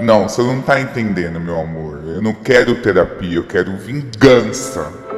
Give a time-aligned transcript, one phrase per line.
[0.00, 2.02] Não, você não tá entendendo, meu amor.
[2.06, 5.09] Eu não quero terapia, eu quero vingança.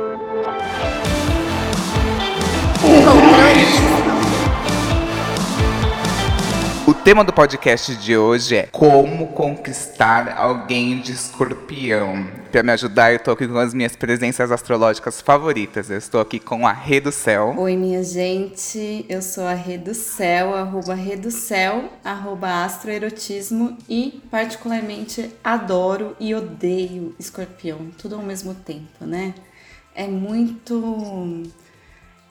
[7.05, 12.25] Tema do podcast de hoje é Como conquistar alguém de escorpião.
[12.53, 15.91] Para me ajudar, eu tô aqui com as minhas presenças astrológicas favoritas.
[15.91, 17.57] Eu estou aqui com a Rê do Céu.
[17.59, 23.77] Oi, minha gente, eu sou a Rê do Céu, arroba Rê do Céu, arroba astroerotismo
[23.89, 29.35] e particularmente adoro e odeio escorpião, tudo ao mesmo tempo, né?
[29.93, 31.43] É muito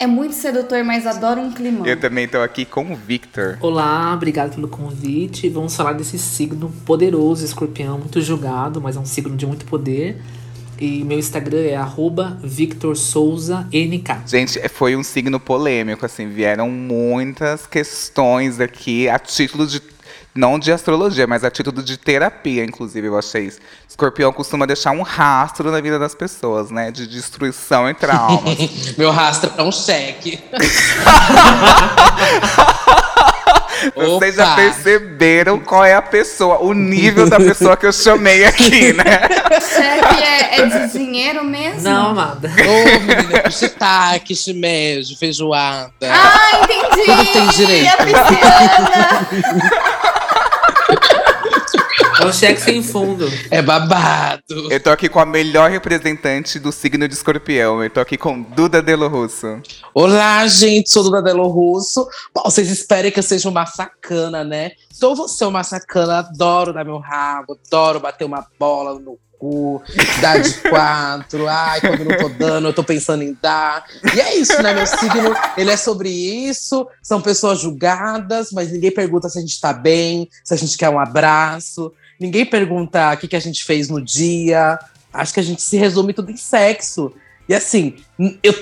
[0.01, 1.85] é muito sedutor, mas adoro um climão.
[1.85, 3.59] Eu também tô aqui com o Victor.
[3.61, 5.47] Olá, obrigado pelo convite.
[5.47, 10.19] Vamos falar desse signo poderoso, escorpião, muito julgado, mas é um signo de muito poder.
[10.79, 14.27] E meu Instagram é arroba Victor Souza NK.
[14.27, 19.79] Gente, foi um signo polêmico, assim, vieram muitas questões aqui a título de
[20.33, 23.59] não de astrologia, mas a título de terapia, inclusive, eu achei isso.
[23.87, 26.91] Escorpião costuma deixar um rastro na vida das pessoas, né?
[26.91, 28.57] De destruição e traumas.
[28.97, 30.39] Meu rastro é um cheque.
[33.95, 38.93] Vocês já perceberam qual é a pessoa, o nível da pessoa que eu chamei aqui,
[38.93, 39.21] né?
[39.59, 41.81] Cheque é, é de dinheiro mesmo?
[41.81, 42.47] Não, amada.
[42.53, 45.91] Ô, menina, shiitake, shimeji, feijoada.
[46.03, 47.05] Ah, entendi!
[47.05, 47.89] Tudo tem direito.
[47.89, 49.27] A pisciana!
[52.21, 53.27] É um cheque sem fundo.
[53.49, 54.43] É babado.
[54.69, 57.83] Eu tô aqui com a melhor representante do signo de escorpião.
[57.83, 59.59] Eu tô aqui com Duda Delo Russo.
[59.91, 62.07] Olá, gente, sou Duda Delo Russo.
[62.33, 64.73] Bom, vocês esperem que eu seja uma sacana, né?
[64.91, 69.81] Sou você uma sacana, adoro dar meu rabo, adoro bater uma bola no cu,
[70.21, 71.47] dar de quatro.
[71.47, 73.83] Ai, quando não tô dando, eu tô pensando em dar.
[74.15, 74.71] E é isso, né?
[74.71, 76.87] Meu signo, ele é sobre isso.
[77.01, 80.89] São pessoas julgadas, mas ninguém pergunta se a gente tá bem, se a gente quer
[80.89, 81.91] um abraço.
[82.19, 84.77] Ninguém pergunta o que, que a gente fez no dia.
[85.11, 87.11] Acho que a gente se resume tudo em sexo.
[87.49, 87.95] E assim,
[88.43, 88.53] eu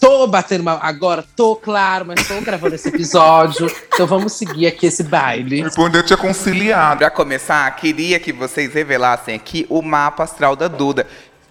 [0.00, 0.78] tô batendo uma.
[0.82, 3.70] Agora, tô claro, mas tô gravando esse episódio.
[3.92, 5.62] então vamos seguir aqui esse baile.
[5.62, 6.98] Foi quando eu tinha conciliado.
[6.98, 11.06] Pra começar, queria que vocês revelassem aqui o mapa astral da Duda.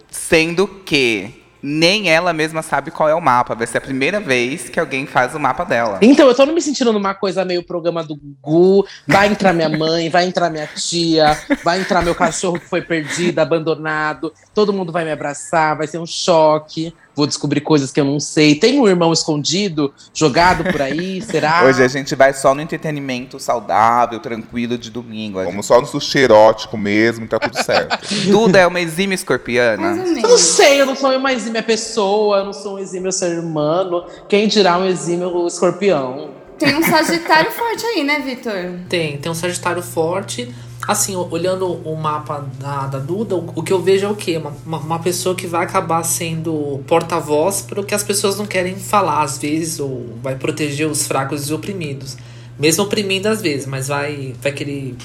[0.09, 3.56] Sendo que nem ela mesma sabe qual é o mapa.
[3.56, 5.97] Vai ser a primeira vez que alguém faz o mapa dela.
[6.02, 8.88] Então, eu tô me sentindo numa coisa meio programa do Gugu.
[9.08, 13.40] Vai entrar minha mãe, vai entrar minha tia, vai entrar meu cachorro que foi perdido,
[13.40, 14.31] abandonado.
[14.53, 16.94] Todo mundo vai me abraçar, vai ser um choque.
[17.16, 18.56] Vou descobrir coisas que eu não sei.
[18.56, 21.64] Tem um irmão escondido, jogado por aí, será?
[21.66, 25.42] Hoje a gente vai só no entretenimento saudável, tranquilo de domingo.
[25.44, 27.98] Vamos só no sushi erótico mesmo, tá tudo certo.
[28.06, 29.96] gente- Duda é uma exímia escorpiana.
[29.96, 33.40] Eu não sei, eu não sou uma exímia pessoa, eu não sou um exímio ser
[33.40, 34.03] humano.
[34.28, 36.32] Quem dirá um exímio escorpião?
[36.58, 38.53] Tem um Sagitário forte aí, né, Vitor?
[38.88, 40.53] Tem, tem um Sagitário forte.
[40.88, 44.38] Assim, olhando o mapa da, da Duda, o, o que eu vejo é o quê?
[44.38, 48.75] Uma, uma, pessoa que vai acabar sendo porta-voz para o que as pessoas não querem
[48.75, 52.18] falar, às vezes, ou vai proteger os fracos e oprimidos.
[52.59, 54.96] Mesmo oprimindo às vezes, mas vai, vai querer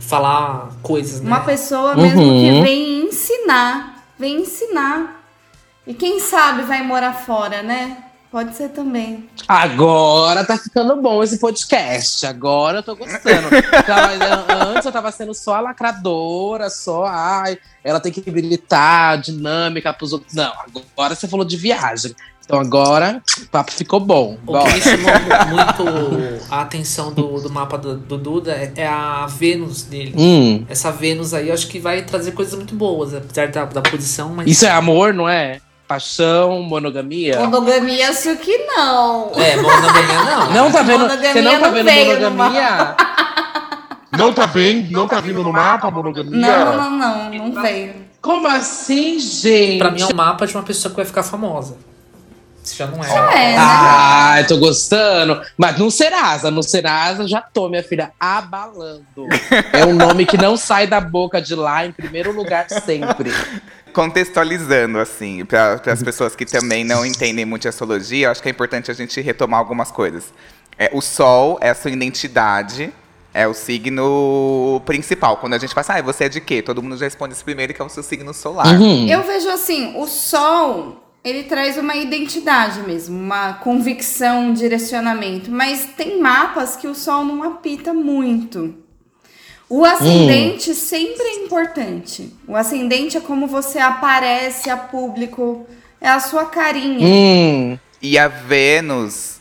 [0.00, 1.28] falar coisas, né?
[1.28, 2.40] Uma pessoa mesmo Uhum.
[2.40, 4.04] que vem ensinar.
[4.18, 5.22] Vem ensinar.
[5.86, 7.96] E quem sabe vai morar fora, né?
[8.32, 9.28] Pode ser também.
[9.46, 12.24] Agora tá ficando bom esse podcast.
[12.24, 13.48] Agora eu tô gostando.
[14.72, 20.14] Antes eu tava sendo só a lacradora, só, ai, ela tem que habilitar, dinâmica pros
[20.14, 20.32] outros.
[20.32, 20.50] Não,
[20.96, 22.16] agora você falou de viagem.
[22.42, 24.38] Então agora o papo ficou bom.
[24.46, 24.64] O Bora.
[24.64, 29.26] que me chamou muito a atenção do, do mapa do, do Duda é, é a
[29.26, 30.14] Vênus dele.
[30.16, 33.82] Hum, Essa Vênus aí eu acho que vai trazer coisas muito boas, apesar da, da
[33.82, 34.50] posição, mas.
[34.50, 35.60] isso é amor, não é?
[35.92, 37.38] Paixão, monogamia.
[37.40, 39.30] Monogamia, acho que não.
[39.36, 40.52] É, monogamia não.
[40.64, 41.00] Não tá vendo?
[41.00, 42.96] Monogamia Você não tá não vendo monogamia?
[44.16, 44.88] Não tá bem?
[44.90, 46.30] Não tá vindo no mapa a monogamia?
[46.30, 47.94] Não, não, não, não, não veio.
[48.22, 49.78] Como assim, gente?
[49.78, 51.76] Pra mim é um mapa de uma pessoa que vai ficar famosa.
[52.64, 53.08] Isso já não é.
[53.10, 53.56] É, né?
[53.58, 55.42] Ai, tô gostando.
[55.58, 59.04] Mas no Serasa, no Serasa já tô, minha filha, abalando.
[59.74, 63.32] É um nome que não sai da boca de lá em primeiro lugar sempre.
[63.92, 68.50] Contextualizando, assim, para as pessoas que também não entendem muito astrologia, eu acho que é
[68.50, 70.32] importante a gente retomar algumas coisas.
[70.78, 72.92] É, o Sol é a sua identidade,
[73.34, 75.36] é o signo principal.
[75.36, 76.62] Quando a gente fala, assim, ah, você é de quê?
[76.62, 78.66] Todo mundo já responde esse primeiro, que é o seu signo solar.
[78.66, 79.06] Uhum.
[79.08, 85.50] Eu vejo assim, o sol, ele traz uma identidade mesmo, uma convicção, um direcionamento.
[85.50, 88.81] Mas tem mapas que o sol não apita muito.
[89.74, 92.30] O ascendente sempre é importante.
[92.46, 95.66] O ascendente é como você aparece a público,
[95.98, 97.06] é a sua carinha.
[97.06, 99.40] Hum, E a Vênus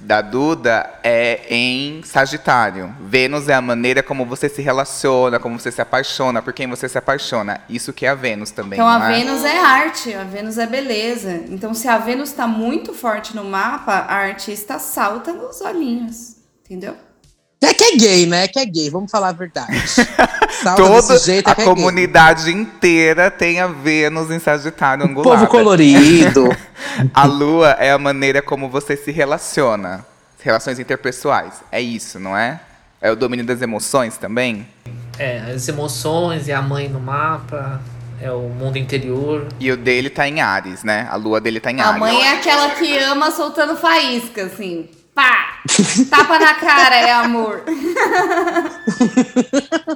[0.00, 2.92] da Duda é em Sagitário.
[3.02, 6.88] Vênus é a maneira como você se relaciona, como você se apaixona, por quem você
[6.88, 7.60] se apaixona.
[7.68, 8.80] Isso que é a Vênus também.
[8.80, 9.16] Então a é?
[9.16, 11.44] Vênus é arte, a Vênus é beleza.
[11.50, 16.34] Então se a Vênus tá muito forte no mapa, a artista salta nos olhinhos.
[16.64, 16.96] Entendeu?
[17.60, 18.44] É que é gay, né?
[18.44, 19.72] É que é gay, vamos falar a verdade.
[20.76, 21.64] Toda jeito, é a é gay.
[21.64, 25.38] comunidade inteira tem a Vênus em Sagitário O angular.
[25.38, 26.48] povo colorido.
[27.14, 30.04] A lua é a maneira como você se relaciona.
[30.40, 31.54] Relações interpessoais.
[31.70, 32.60] É isso, não é?
[33.00, 34.66] É o domínio das emoções também?
[35.18, 37.80] É, as emoções e a mãe no mapa,
[38.20, 39.46] é o mundo interior.
[39.60, 41.06] E o dele tá em Ares, né?
[41.10, 42.00] A lua dele tá em A Ares.
[42.00, 44.88] mãe é aquela que ama soltando faísca, assim.
[45.18, 45.58] Pá!
[46.08, 47.64] Tapa na cara, é amor.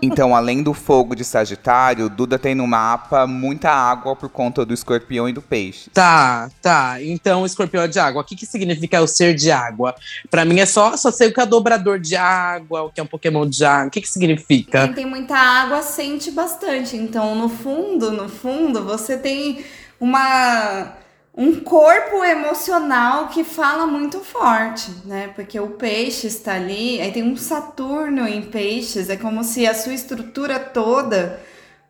[0.03, 4.75] Então, além do fogo de Sagitário, Duda tem no mapa muita água por conta do
[4.75, 5.89] escorpião e do peixe.
[5.91, 7.01] Tá, tá.
[7.01, 8.23] Então, escorpião é de água.
[8.23, 9.95] O que, que significa o ser de água?
[10.29, 13.05] Pra mim é só, só sei o que é dobrador de água, o que é
[13.05, 13.87] um Pokémon de água.
[13.87, 14.87] O que, que significa?
[14.87, 16.97] Quem tem muita água sente bastante.
[16.97, 19.65] Então, no fundo, no fundo, você tem
[20.01, 21.01] uma
[21.35, 25.29] um corpo emocional que fala muito forte, né?
[25.35, 29.75] Porque o peixe está ali, aí tem um Saturno em peixes, é como se a
[29.75, 31.41] sua estrutura toda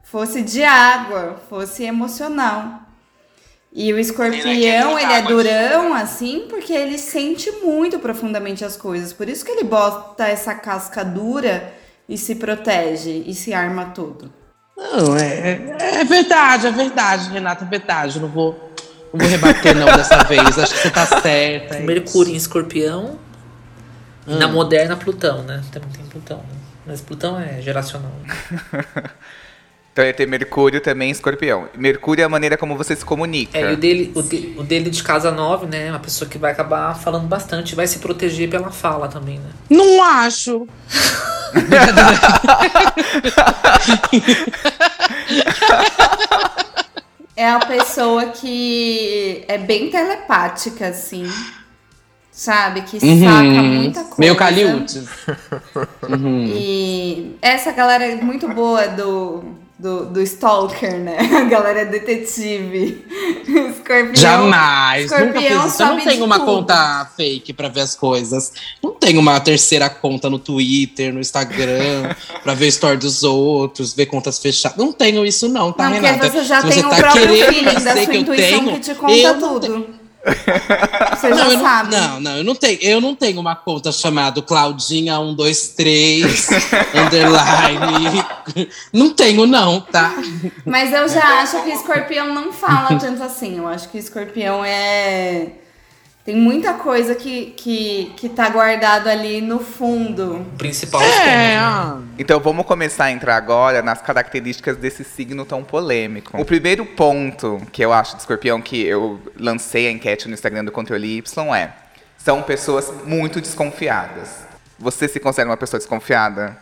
[0.02, 2.82] fosse de água, fosse emocional.
[3.74, 9.14] E o escorpião, ele é durão, assim, porque ele sente muito profundamente as coisas.
[9.14, 11.72] Por isso que ele bota essa casca dura
[12.06, 14.30] e se protege e se arma todo.
[14.76, 18.20] Não, é, é verdade, é verdade, Renata, é verdade.
[18.20, 18.71] Não vou,
[19.12, 20.58] não vou rebater não dessa vez.
[20.58, 21.76] Acho que você tá certa.
[21.76, 23.18] é Mercúrio em escorpião.
[24.26, 24.38] Hum.
[24.38, 25.62] na moderna, Plutão, né?
[25.72, 26.38] Também tem Plutão.
[26.38, 26.44] Né?
[26.86, 28.12] Mas Plutão é geracional.
[29.92, 31.68] Então, ia ter Mercúrio também em escorpião.
[31.76, 33.58] Mercúrio é a maneira como você se comunica.
[33.58, 35.90] É, e o dele, o, de- o dele de casa 9, né?
[35.90, 39.50] Uma pessoa que vai acabar falando bastante, vai se proteger pela fala também, né?
[39.68, 40.66] Não acho.
[47.42, 51.28] É a pessoa que é bem telepática, assim.
[52.30, 52.82] Sabe?
[52.82, 54.12] Que saca muita coisa.
[54.12, 54.16] Uhum.
[54.18, 55.02] Meio Caliutes.
[56.54, 59.42] E essa galera é muito boa do,
[59.82, 61.18] do, do Stalker, né?
[61.36, 63.04] A galera é detetive.
[63.44, 64.14] Escorpião.
[64.14, 65.10] Jamais.
[65.10, 65.82] Nunca Escorpião fiz isso.
[65.82, 66.46] Eu não tenho uma tudo.
[66.46, 68.52] conta fake pra ver as coisas.
[68.80, 72.14] Não tenho uma terceira conta no Twitter, no Instagram,
[72.44, 74.78] pra ver story dos outros, ver contas fechadas.
[74.78, 76.30] Não tenho isso, não, tá, Não, Renata?
[76.30, 78.72] você já Se tem você o tá próprio querendo feeling da sua que eu tenho,
[78.74, 80.01] que te conta eu tudo.
[80.24, 81.96] Você Não, já eu não, sabe.
[81.96, 86.48] não, não, eu não tenho, eu não tenho uma conta chamada Claudinha 123
[86.94, 88.24] underline.
[88.92, 90.14] Não tenho, não, tá?
[90.64, 93.58] Mas eu já acho que escorpião não fala tanto assim.
[93.58, 95.61] Eu acho que escorpião é.
[96.24, 100.36] Tem muita coisa que, que, que tá guardado ali no fundo.
[100.36, 101.58] O principal É, né?
[101.58, 106.40] ah, Então vamos começar a entrar agora nas características desse signo tão polêmico.
[106.40, 110.64] O primeiro ponto que eu acho de escorpião, que eu lancei a enquete no Instagram
[110.64, 111.72] do Controle Y, é:
[112.16, 114.44] são pessoas muito desconfiadas.
[114.78, 116.56] Você se considera uma pessoa desconfiada?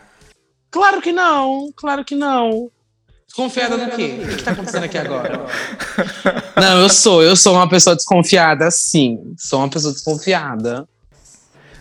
[0.71, 2.71] claro que não, claro que não.
[3.31, 4.19] Desconfiada do quê?
[4.21, 5.45] O que, que tá acontecendo aqui agora?
[6.57, 9.33] Não, eu sou, eu sou uma pessoa desconfiada, sim.
[9.37, 10.85] Sou uma pessoa desconfiada.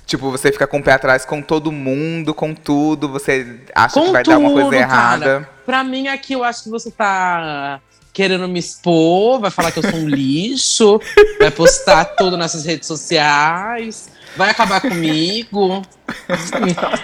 [0.06, 4.06] Tipo, você fica com o pé atrás com todo mundo, com tudo, você acha Com
[4.06, 5.24] que vai dar uma coisa tudo, errada.
[5.24, 5.50] cara.
[5.66, 7.80] Pra mim, aqui, eu acho que você tá
[8.12, 11.00] querendo me expor, vai falar que eu sou um lixo,
[11.40, 15.82] vai postar tudo nessas redes sociais, vai acabar comigo.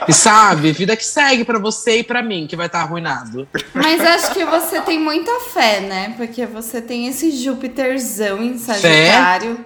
[0.09, 3.47] E sabe, vida que segue pra você e pra mim, que vai estar arruinado.
[3.75, 6.15] Mas acho que você tem muita fé, né?
[6.17, 9.65] Porque você tem esse Júpiterzão em Sagitário.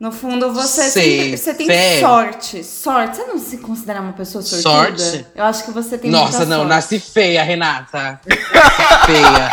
[0.00, 2.00] No fundo, você, Sei, sempre- você tem fé.
[2.00, 2.64] sorte.
[2.64, 3.16] Sorte.
[3.18, 4.98] Você não se considera uma pessoa sortuda?
[4.98, 5.26] Sorte?
[5.32, 6.68] Eu acho que você tem Nossa, muita não, sorte.
[6.70, 8.20] nasci feia, Renata.
[9.06, 9.50] feia.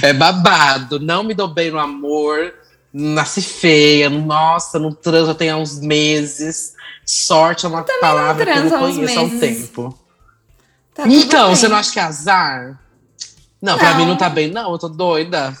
[0.02, 1.00] é babado.
[1.00, 2.54] Não me dou bem no amor.
[2.92, 4.10] Nasci feia.
[4.10, 6.74] Nossa, não transo tem há uns meses.
[7.04, 9.98] Sorte é uma palavra que eu não conheço há um tempo.
[10.94, 11.56] Tá Então, bem.
[11.56, 12.78] você não acha que é azar?
[13.62, 13.96] Não, pra Não.
[13.98, 14.72] mim não tá bem, não.
[14.72, 15.54] Eu tô doida.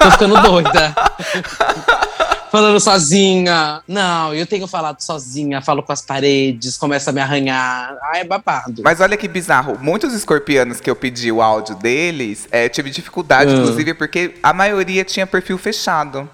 [0.00, 0.94] tô ficando doida.
[2.50, 3.82] Falando sozinha.
[3.86, 7.94] Não, eu tenho falado sozinha, falo com as paredes, começa a me arranhar.
[8.10, 8.80] Ai, é babado.
[8.82, 9.76] Mas olha que bizarro.
[9.78, 13.58] Muitos escorpianos que eu pedi o áudio deles, é, tive dificuldade, Ah.
[13.58, 16.28] inclusive, porque a maioria tinha perfil fechado.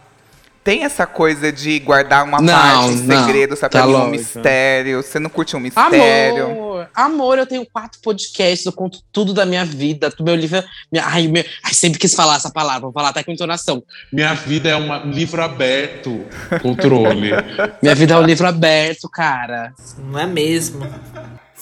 [0.64, 3.72] Tem essa coisa de guardar uma Não, parte, um não, segredo, sabe?
[3.74, 4.10] tá um lógico.
[4.12, 5.02] mistério.
[5.02, 6.46] Você não curte um mistério.
[6.46, 10.08] Amor, Amor, amor, eu tenho quatro podcasts, eu conto tudo da minha vida.
[10.08, 10.64] Do meu livro.
[10.90, 13.82] Minha, ai, meu, ai, sempre quis falar essa palavra, vou falar até com entonação.
[14.10, 16.24] Minha vida é um livro aberto.
[16.62, 17.30] Controle.
[17.82, 19.74] Minha vida é um livro aberto, cara.
[19.98, 20.80] Não é mesmo.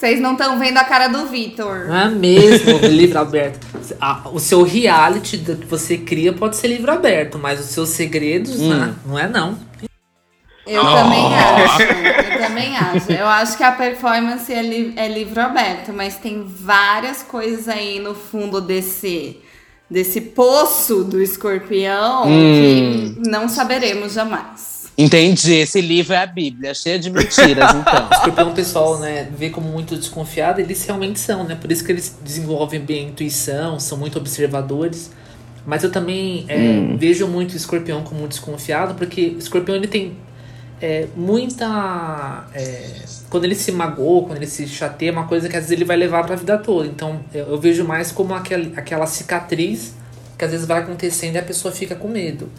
[0.03, 1.87] Vocês não estão vendo a cara do Vitor.
[1.87, 3.65] Não é mesmo livro aberto.
[4.01, 8.59] Ah, o seu reality que você cria pode ser livro aberto, mas os seus segredos
[8.59, 8.73] Hum.
[8.73, 9.57] né, não é não.
[10.67, 11.81] Eu também acho.
[11.83, 13.11] Eu também acho.
[13.13, 17.97] Eu acho que a performance é, li- é livro aberto, mas tem várias coisas aí
[17.99, 19.37] no fundo desse
[19.89, 23.15] desse poço do escorpião Hum.
[23.15, 24.72] que não saberemos jamais.
[24.97, 25.55] Entendi.
[25.55, 28.09] Esse livro é a Bíblia, cheia de mentiras, então.
[28.09, 31.55] O escorpião o pessoal, né, vê como muito desconfiado, eles realmente são, né?
[31.55, 35.11] Por isso que eles desenvolvem bem a intuição, são muito observadores.
[35.65, 40.13] Mas eu também é, vejo muito o escorpião como desconfiado, porque o escorpião ele tem
[40.81, 42.45] é, muita.
[42.53, 45.71] é, quando ele se magoa, quando ele se chateia, é uma coisa que às vezes
[45.71, 46.85] ele vai levar pra vida toda.
[46.85, 49.93] Então eu, eu vejo mais como aquele, aquela cicatriz
[50.37, 52.49] que às vezes vai acontecendo e a pessoa fica com medo.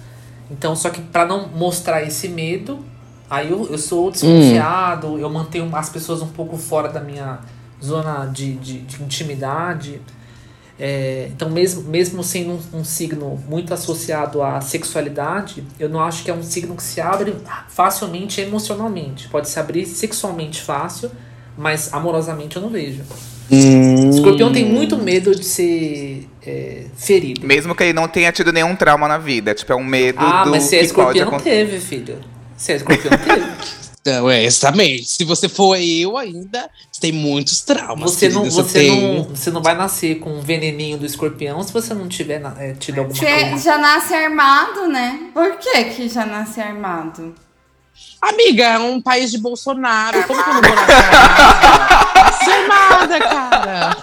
[0.51, 2.79] Então, só que pra não mostrar esse medo,
[3.29, 7.41] aí eu, eu sou desconfiado, eu mantenho as pessoas um pouco fora da minha
[7.83, 10.01] zona de, de, de intimidade.
[10.79, 16.25] É, então, mesmo, mesmo sendo um, um signo muito associado à sexualidade, eu não acho
[16.25, 17.35] que é um signo que se abre
[17.69, 19.29] facilmente emocionalmente.
[19.29, 21.11] Pode se abrir sexualmente fácil,
[21.57, 23.03] mas amorosamente eu não vejo.
[23.51, 24.11] Hum.
[24.11, 27.47] Escorpião tem muito medo de ser é, ferido.
[27.47, 29.55] Mesmo que ele não tenha tido nenhum trauma na vida.
[29.55, 31.51] Tipo, é um medo Ah, do mas se é que pode escorpião, acontecer.
[31.67, 32.19] teve, filho.
[32.57, 33.45] Se é escorpião, teve.
[34.07, 35.07] Então, é, exatamente.
[35.07, 38.11] Se você for eu ainda, você tem muitos traumas.
[38.11, 39.15] Você não, você, tem.
[39.15, 42.75] não, você não vai nascer com um veneninho do escorpião se você não tiver é,
[42.75, 43.65] tido alguma Você coisa.
[43.65, 45.31] já nasce armado, né?
[45.33, 47.35] Por que que já nasce armado?
[48.21, 50.23] Amiga, é um país de Bolsonaro.
[50.25, 50.77] Como que eu não vou?
[52.25, 53.97] Nasci armada, cara.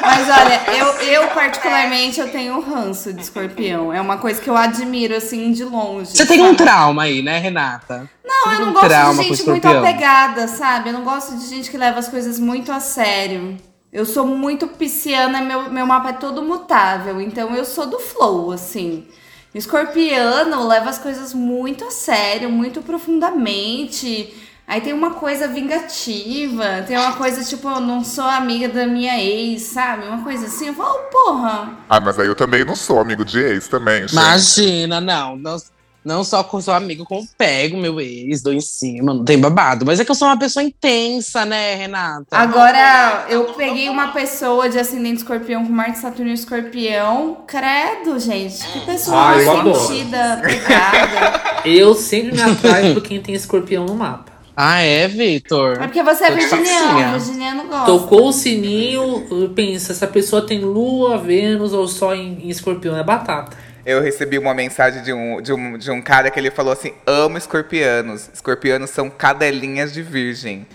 [0.00, 3.92] Mas olha, eu, eu particularmente eu tenho ranço de escorpião.
[3.92, 6.16] É uma coisa que eu admiro assim de longe.
[6.16, 6.58] Você tem um sabe?
[6.58, 8.08] trauma aí, né, Renata?
[8.24, 10.90] Não, eu não um gosto de gente muito apegada, sabe?
[10.90, 13.56] Eu não gosto de gente que leva as coisas muito a sério.
[13.92, 18.50] Eu sou muito pisciana, meu, meu mapa é todo mutável, então eu sou do flow,
[18.50, 19.06] assim.
[19.54, 24.34] Escorpiano leva as coisas muito a sério, muito profundamente.
[24.66, 29.22] Aí tem uma coisa vingativa, tem uma coisa tipo, eu não sou amiga da minha
[29.22, 30.06] ex, sabe?
[30.06, 30.68] Uma coisa assim.
[30.68, 34.12] Eu falo, porra, Ah, mas aí eu também não sou amigo de ex também, gente.
[34.12, 35.36] Imagina, não.
[35.36, 35.56] Não,
[36.04, 39.86] não só com sou amigo, como pego meu ex, dou em cima, não tem babado.
[39.86, 42.26] Mas é que eu sou uma pessoa intensa, né, Renata?
[42.30, 47.38] Agora, eu peguei uma pessoa de ascendente escorpião com Marte, Saturno e escorpião.
[47.46, 48.66] Credo, gente.
[48.66, 51.44] Que pessoa Ah, sentida, pegada.
[51.64, 54.34] Eu sempre me atraio por quem tem escorpião no mapa.
[54.56, 55.82] Ah, é, Vitor?
[55.82, 57.86] É porque você é virginiano, virginiano gosta.
[57.86, 62.96] Tocou o sininho, pensa, essa pessoa tem lua, Vênus ou só em, em escorpião.
[62.96, 63.56] É batata.
[63.86, 66.92] Eu recebi uma mensagem de um, de, um, de um cara que ele falou assim:
[67.06, 68.30] amo escorpianos.
[68.32, 70.66] Escorpianos são cadelinhas de virgem.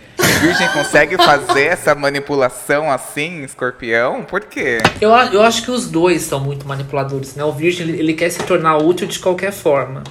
[0.41, 4.23] Virgem consegue fazer essa manipulação assim, escorpião?
[4.23, 4.77] Por quê?
[5.01, 7.43] Eu, eu acho que os dois são muito manipuladores, né?
[7.43, 10.03] O virgem, ele, ele quer se tornar útil de qualquer forma.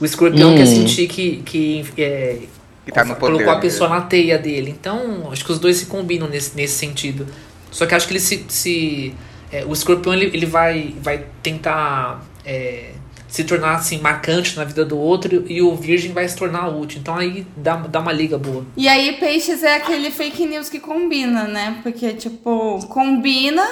[0.00, 0.56] O escorpião Hum.
[0.56, 2.38] quer sentir que, que é,
[2.84, 3.32] Que tá no poder.
[3.34, 4.70] colocou a pessoa na teia dele.
[4.78, 7.26] Então, acho que os dois se combinam nesse, nesse sentido.
[7.70, 8.44] Só que acho que ele se.
[8.48, 9.14] se
[9.52, 12.92] é, o escorpião ele, ele vai, vai tentar é,
[13.32, 17.00] se tornar assim, marcante na vida do outro e o virgem vai se tornar útil.
[17.00, 18.66] Então aí dá, dá uma liga boa.
[18.76, 21.80] E aí, peixes é aquele fake news que combina, né?
[21.82, 23.66] Porque, tipo, combina,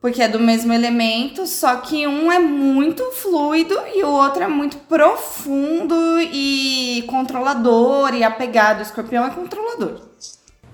[0.00, 4.48] porque é do mesmo elemento, só que um é muito fluido e o outro é
[4.48, 8.78] muito profundo e controlador e apegado.
[8.78, 10.13] O escorpião é controlador.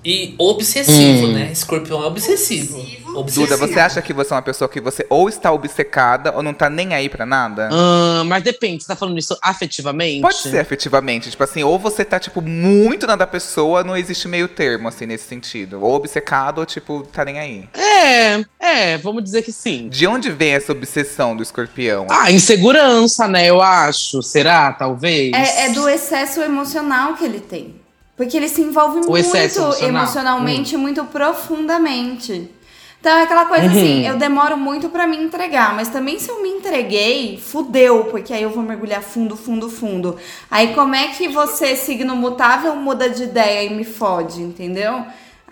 [0.05, 1.33] E obsessivo, Hum.
[1.33, 1.51] né?
[1.53, 2.79] Escorpião é obsessivo.
[3.15, 3.47] Obsessivo.
[3.47, 6.55] Duda, você acha que você é uma pessoa que você ou está obcecada ou não
[6.55, 7.69] tá nem aí pra nada?
[7.73, 10.23] Ah, mas depende, você tá falando isso afetivamente?
[10.23, 14.27] Pode ser efetivamente, tipo assim, ou você tá, tipo, muito na da pessoa, não existe
[14.29, 15.83] meio termo, assim, nesse sentido.
[15.83, 17.69] Ou obcecado, ou, tipo, tá nem aí.
[17.75, 19.89] É, é, vamos dizer que sim.
[19.89, 22.07] De onde vem essa obsessão do escorpião?
[22.09, 23.47] Ah, insegurança, né?
[23.51, 24.23] Eu acho.
[24.23, 24.73] Será?
[24.73, 25.33] Talvez.
[25.35, 27.80] É, é do excesso emocional que ele tem.
[28.21, 29.81] Porque ele se envolve O muito excesso emocional.
[29.83, 29.89] Hum.
[29.89, 32.51] emocionalmente, muito profundamente.
[33.01, 34.09] Então é aquela coisa assim, Uhum.
[34.11, 38.43] eu demoro muito pra me entregar, mas também se eu me entreguei, fudeu, porque aí
[38.43, 40.19] eu vou mergulhar fundo, fundo, fundo.
[40.51, 45.03] Aí como é que você, signo mutável, muda de ideia e me fode, entendeu?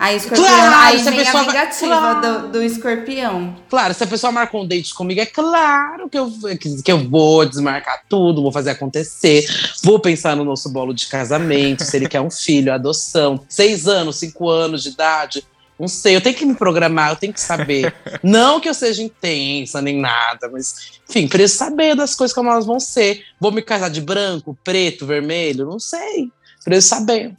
[0.01, 2.21] Aí, escorpião, Claro, aí se a a pessoa vai- vingativa Claro.
[2.43, 3.55] do, do escorpião.
[3.69, 7.09] Claro, se a pessoa marcou um date comigo, é claro que eu, que, que eu
[7.09, 9.45] vou desmarcar tudo, vou fazer acontecer,
[9.83, 14.15] vou pensar no nosso bolo de casamento, se ele quer um filho, adoção, seis anos,
[14.15, 15.43] cinco anos de idade.
[15.77, 17.93] Não sei, eu tenho que me programar, eu tenho que saber.
[18.23, 20.75] Não que eu seja intensa nem nada, mas,
[21.09, 23.23] enfim, preciso saber das coisas como elas vão ser.
[23.39, 25.65] Vou me casar de branco, preto, vermelho?
[25.65, 26.29] Não sei.
[26.63, 27.33] Preciso saber.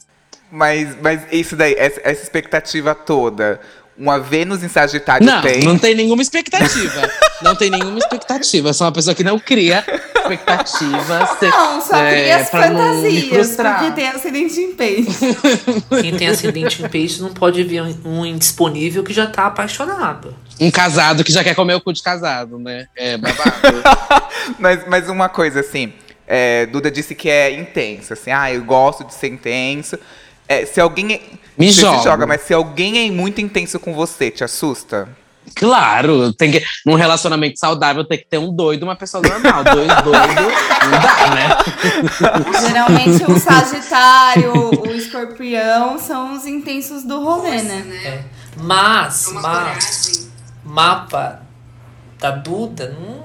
[0.51, 3.59] Mas, mas isso daí, essa, essa expectativa toda,
[3.97, 5.63] uma Vênus em Sagitário Não, tem.
[5.63, 7.09] não tem nenhuma expectativa.
[7.41, 8.69] não tem nenhuma expectativa.
[8.69, 9.83] Eu sou uma pessoa que não cria
[10.15, 11.29] expectativas.
[11.41, 15.35] Não, só É, cria as fantasias, porque tem acidente em peixe.
[16.01, 20.35] Quem tem acidente em peixe não pode ver um, indisponível que já tá apaixonado.
[20.59, 22.87] Um casado que já quer comer o cu de casado, né?
[22.95, 23.51] É babado.
[24.57, 25.93] Mas, mas uma coisa assim,
[26.27, 29.99] é, Duda disse que é intensa, assim, ah, eu gosto de ser intenso.
[30.51, 31.13] É, se alguém.
[31.13, 31.21] é-
[31.57, 31.97] Me você joga.
[31.97, 35.07] se joga, mas se alguém é muito intenso com você, te assusta?
[35.55, 39.63] claro, tem que, num relacionamento saudável tem que ter um doido e uma pessoa normal.
[39.63, 42.67] Dois doidos não dá, né?
[42.67, 48.23] Geralmente o Sagitário, o Escorpião são os intensos do rolê, né?
[48.57, 50.29] Mas, mas,
[50.63, 51.41] mapa
[52.19, 53.21] da Duda, hum,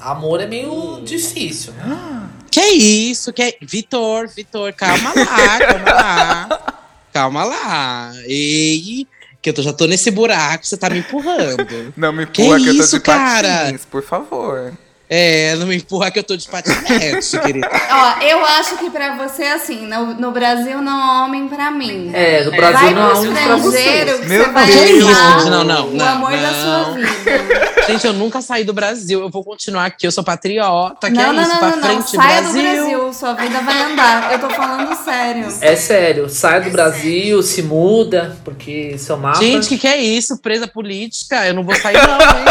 [0.00, 2.28] amor é meio difícil, né?
[2.50, 3.32] Que isso?
[3.32, 3.54] Que é...
[3.62, 6.74] Vitor, Vitor, calma lá, calma lá.
[7.12, 8.12] Calma lá.
[8.26, 9.06] Ei,
[9.42, 11.92] que eu tô- já tô nesse buraco, você tá me empurrando.
[11.96, 13.48] Não me Que empurra que, eu tô isso, de cara?
[13.64, 14.72] patins, por favor.
[15.12, 17.68] É, não me empurra que eu tô de patinete, querida.
[17.90, 22.12] Ó, eu acho que pra você, assim, no, no Brasil não há homem pra mim.
[22.14, 24.90] É, no Brasil vai não há pro um pra que Meu você vai Deus.
[24.90, 25.50] Isso, achar gente?
[25.50, 26.84] Não, não, o não, amor da não.
[26.84, 27.70] sua vida.
[27.90, 29.20] Gente, eu nunca saí do Brasil.
[29.20, 30.06] Eu vou continuar aqui.
[30.06, 31.08] Eu sou patriota.
[31.08, 31.50] Que não, é não, isso?
[31.50, 31.82] não, pra não, não.
[31.88, 32.62] frente, Saia Brasil.
[32.62, 34.32] do Brasil, sua vida vai andar.
[34.32, 35.48] Eu tô falando sério.
[35.60, 39.40] É sério, sai do Brasil, se muda, porque seu mapa.
[39.40, 40.38] Gente, que que é isso?
[40.38, 41.44] Presa política?
[41.46, 42.44] Eu não vou sair, não, hein?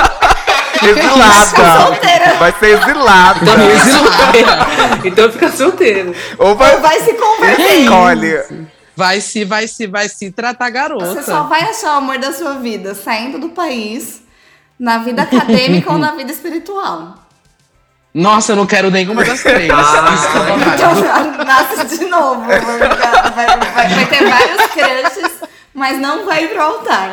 [0.83, 2.37] Exilada!
[2.39, 3.39] Vai ser exilada!
[3.41, 6.15] Então, fica- então fica solteiro.
[6.37, 7.79] Ou vai, Ou vai se converter.
[7.81, 8.67] escolhe.
[8.95, 11.05] Vai se, vai se, vai se tratar garota.
[11.05, 14.21] Você só vai achar o amor da sua vida saindo do país,
[14.77, 17.15] na vida acadêmica ou na vida espiritual.
[18.13, 19.69] Nossa, eu não quero nenhuma das três.
[19.71, 19.83] Ah.
[19.83, 20.73] Falar.
[20.73, 22.41] Então nasce de novo.
[22.41, 25.31] Vai, vai- vai- vai ter vários crushes,
[25.73, 27.11] mas não vai ir pro altar.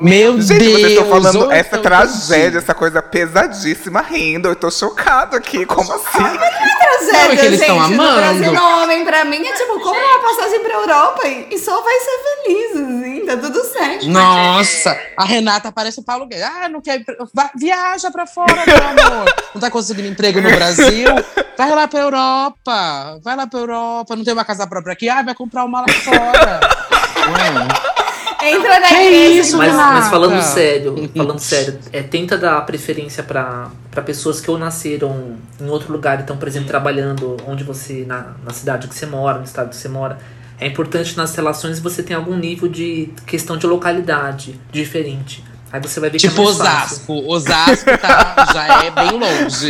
[0.00, 0.72] Meu Gente, Deus.
[0.80, 4.48] vocês estão falando essa tragédia, essa coisa pesadíssima rindo.
[4.48, 5.64] Eu tô chocado aqui.
[5.64, 6.18] Como assim?
[6.18, 7.66] Tragédia, Não, é que eles gente.
[7.68, 8.16] tão No amando.
[8.16, 11.80] Brasil, não, homem pra mim é tipo, compra uma passagem pra Europa e, e só
[11.80, 14.06] vai ser feliz, assim, tá tudo certo.
[14.08, 16.44] Nossa, a Renata parece o Paulo Guedes.
[16.44, 17.04] Ah, não quer.
[17.32, 19.32] vai- viaja pra fora, meu amor.
[19.54, 21.08] Não tá conseguindo emprego no Brasil?
[21.56, 23.20] Vai lá pra Europa.
[23.22, 24.16] Vai lá pra Europa.
[24.16, 25.08] Não tem uma casa própria aqui?
[25.08, 26.60] Ah, vai comprar uma lá fora.
[27.30, 28.03] Ué.
[28.50, 29.40] Entra na Que igreja.
[29.40, 34.50] isso, Mas, mas falando sério, falando sério, é, tenta dar preferência pra pra pessoas que
[34.50, 38.88] ou nasceram em outro lugar e estão, por exemplo, trabalhando onde você, na, na cidade
[38.88, 40.18] que você mora, no estado que você mora.
[40.58, 45.44] É importante nas relações você ter algum nível de questão de localidade diferente.
[45.74, 47.14] Aí você vai ver que Tipo é mais fácil.
[47.16, 47.32] Osasco.
[47.32, 49.66] Osasco tá, já é bem longe.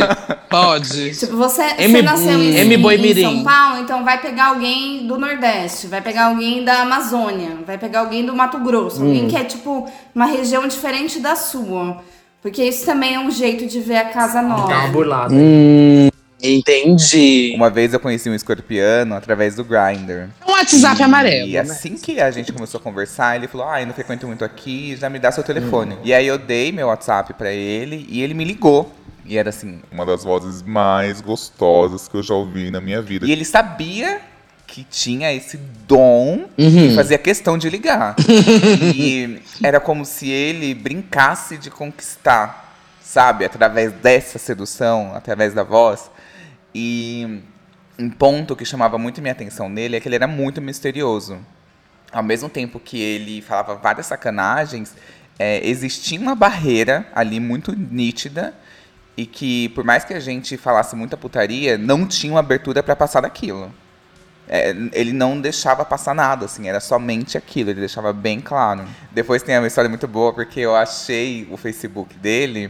[0.47, 1.15] Pode.
[1.15, 2.75] Tipo, você, M- você nasceu em, M.
[2.75, 3.23] em.
[3.23, 8.01] São Paulo, então vai pegar alguém do Nordeste, vai pegar alguém da Amazônia, vai pegar
[8.01, 9.07] alguém do Mato Grosso, Hum.
[9.07, 11.97] alguém que é, tipo, uma região diferente da sua.
[12.39, 14.67] Porque isso também é um jeito de ver a casa nova.
[14.67, 15.33] Dá uma burlada.
[15.33, 16.09] Hum,
[16.53, 17.53] entendi.
[17.55, 20.29] Uma vez eu conheci um escorpiano através do Grindr.
[20.47, 21.47] Um WhatsApp amarelo.
[21.47, 21.59] E né?
[21.59, 24.95] assim que a gente começou a conversar, ele falou: Ah, eu não frequento muito aqui,
[24.95, 25.97] já me dá seu telefone.
[26.03, 28.91] E aí eu dei meu WhatsApp pra ele e ele me ligou.
[29.25, 29.79] E era assim.
[29.91, 33.25] Uma das vozes mais gostosas que eu já ouvi na minha vida.
[33.25, 34.21] E ele sabia
[34.67, 36.85] que tinha esse dom Uhum.
[36.87, 38.15] e fazia questão de ligar.
[38.95, 43.45] e era como se ele brincasse de conquistar, sabe?
[43.45, 46.09] Através dessa sedução, através da voz.
[46.77, 47.41] E
[47.97, 51.39] um ponto que chamava muito minha atenção nele é que ele era muito misterioso.
[52.11, 54.93] Ao mesmo tempo que ele falava várias sacanagens,
[55.39, 58.53] é, existia uma barreira ali muito nítida
[59.15, 62.93] e que, por mais que a gente falasse muita putaria, não tinha uma abertura para
[62.93, 63.73] passar daquilo.
[64.45, 68.83] É, ele não deixava passar nada, assim, era somente aquilo, ele deixava bem claro.
[69.13, 72.69] Depois tem uma história muito boa, porque eu achei o Facebook dele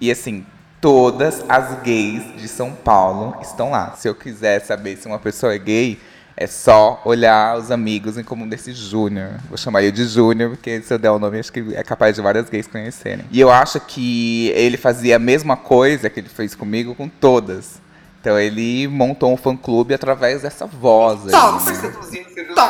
[0.00, 0.46] e, assim,
[0.82, 3.94] todas as gays de São Paulo estão lá.
[3.96, 5.96] Se eu quiser saber se uma pessoa é gay,
[6.36, 9.30] é só olhar os amigos em comum desse Júnior.
[9.48, 12.16] Vou chamar ele de Júnior, porque se eu der o nome, acho que é capaz
[12.16, 13.24] de várias gays conhecerem.
[13.30, 17.80] E eu acho que ele fazia a mesma coisa que ele fez comigo com todas.
[18.20, 21.26] Então ele montou um fã-clube através dessa voz.
[21.26, 21.86] aí, Tóxico.
[21.86, 21.92] né?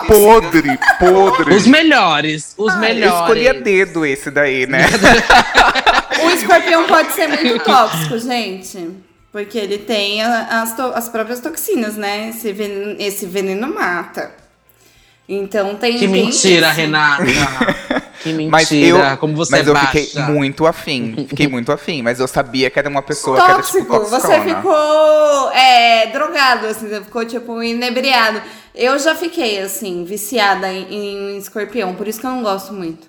[0.07, 1.55] Podre, podre.
[1.55, 3.11] Os melhores, os Ah, melhores.
[3.15, 4.81] Eu escolhi a dedo esse daí, né?
[6.27, 8.91] O escorpião pode ser muito tóxico, gente.
[9.31, 12.29] Porque ele tem as, to- as próprias toxinas, né?
[12.31, 14.31] Esse veneno, esse veneno mata.
[15.29, 15.99] Então tem.
[15.99, 16.77] Que mentira, isso.
[16.77, 17.25] Renata.
[18.23, 18.51] Que mentira.
[18.53, 19.87] Mas eu, Como você mas é eu baixa.
[19.99, 21.27] fiquei muito afim.
[21.29, 22.03] Fiquei muito afim.
[22.03, 26.67] Mas eu sabia que era uma pessoa que era tipo Tóxico, você ficou é, drogado,
[26.69, 28.41] assim, você ficou tipo inebriado.
[28.73, 30.87] Eu já fiquei assim, viciada em,
[31.35, 33.09] em escorpião, por isso que eu não gosto muito.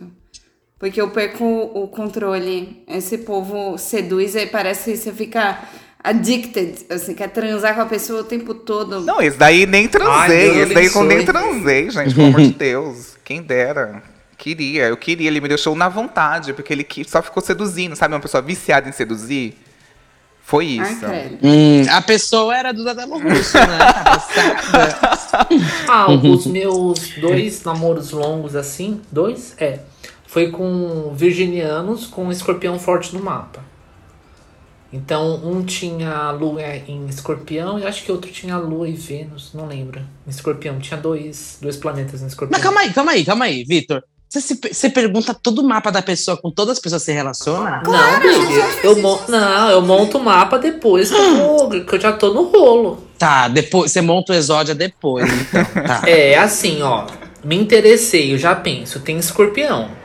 [0.83, 2.83] Porque eu perco o controle.
[2.85, 5.59] Esse povo seduz e parece que você fica
[6.03, 8.99] addicted, assim, quer transar com a pessoa o tempo todo.
[8.99, 10.51] Não, esse daí nem Ai, transei.
[10.51, 12.13] Deus esse daí eu nem transei, gente.
[12.13, 13.17] Pelo amor de Deus.
[13.23, 14.03] Quem dera.
[14.37, 15.29] Queria, eu queria.
[15.29, 18.13] Ele me deixou na vontade, porque ele só ficou seduzindo, sabe?
[18.13, 19.57] Uma pessoa viciada em seduzir.
[20.41, 21.05] Foi Ai, isso.
[21.41, 23.67] Hum, a pessoa era do Dadelo Russo, né?
[25.87, 29.55] Ah, os meus dois namoros longos assim, dois?
[29.57, 29.79] É.
[30.33, 33.59] Foi com virginianos com escorpião forte no mapa.
[34.91, 39.67] Então, um tinha lua em escorpião e acho que outro tinha lua e Vênus, não
[39.67, 39.99] lembro.
[40.25, 42.57] Em escorpião, tinha dois, dois planetas em escorpião.
[42.57, 44.03] Mas calma aí, calma aí, calma aí, Vitor.
[44.27, 47.83] Você, você pergunta todo o mapa da pessoa com todas as pessoas se relaciona?
[47.85, 48.95] Não, baby, eu
[49.27, 53.03] não, eu monto o mapa depois que eu, vou- que eu já tô no rolo.
[53.19, 55.63] Tá, depois você monta o exódia depois, então.
[55.85, 56.01] Tá.
[56.09, 57.05] É assim, ó.
[57.43, 60.01] Me interessei, eu já penso, tem escorpião.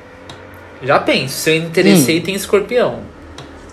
[0.83, 3.03] Já penso, se eu interessei, tem escorpião.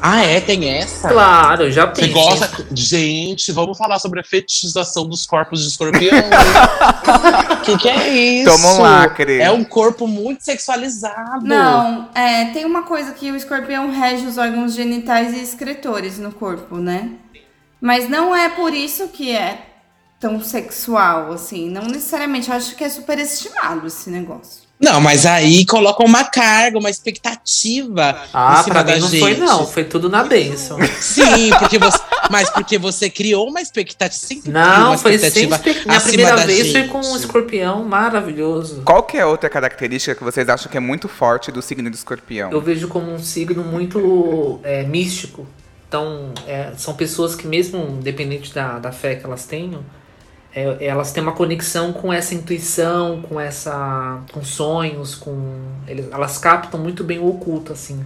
[0.02, 0.40] Ah, é?
[0.40, 1.10] Tem essa?
[1.10, 2.14] Claro, já Você penso.
[2.14, 2.68] gosta?
[2.72, 6.12] Gente, vamos falar sobre a fetichização dos corpos de escorpião.
[7.66, 8.52] Que que é isso?
[8.52, 9.40] Toma um lacre.
[9.40, 11.44] É um corpo muito sexualizado.
[11.44, 16.32] Não, é, tem uma coisa que o escorpião rege os órgãos genitais e excretores no
[16.32, 17.14] corpo, né?
[17.82, 19.66] Mas não é por isso que é
[20.20, 21.68] tão sexual, assim.
[21.68, 22.50] Não necessariamente.
[22.50, 24.65] Eu acho que é superestimado esse negócio.
[24.80, 29.08] Não, mas aí coloca uma carga, uma expectativa Ah, em cima pra da mim não
[29.10, 29.20] gente.
[29.22, 30.78] foi não, foi tudo na benção.
[31.00, 31.98] Sim, porque você,
[32.30, 34.20] mas porque você criou uma expectativa.
[34.20, 35.86] Sempre cria Não, uma foi sem expectativa.
[35.86, 38.82] Minha primeira vez foi com um escorpião maravilhoso.
[38.84, 41.96] Qual que é outra característica que vocês acham que é muito forte do signo do
[41.96, 42.52] escorpião?
[42.52, 45.48] Eu vejo como um signo muito é, místico.
[45.88, 49.82] Então, é, são pessoas que mesmo independente da, da fé que elas tenham,
[50.56, 55.36] é, elas têm uma conexão com essa intuição, com essa, com sonhos, com
[55.86, 58.04] eles- elas captam muito bem o oculto, assim.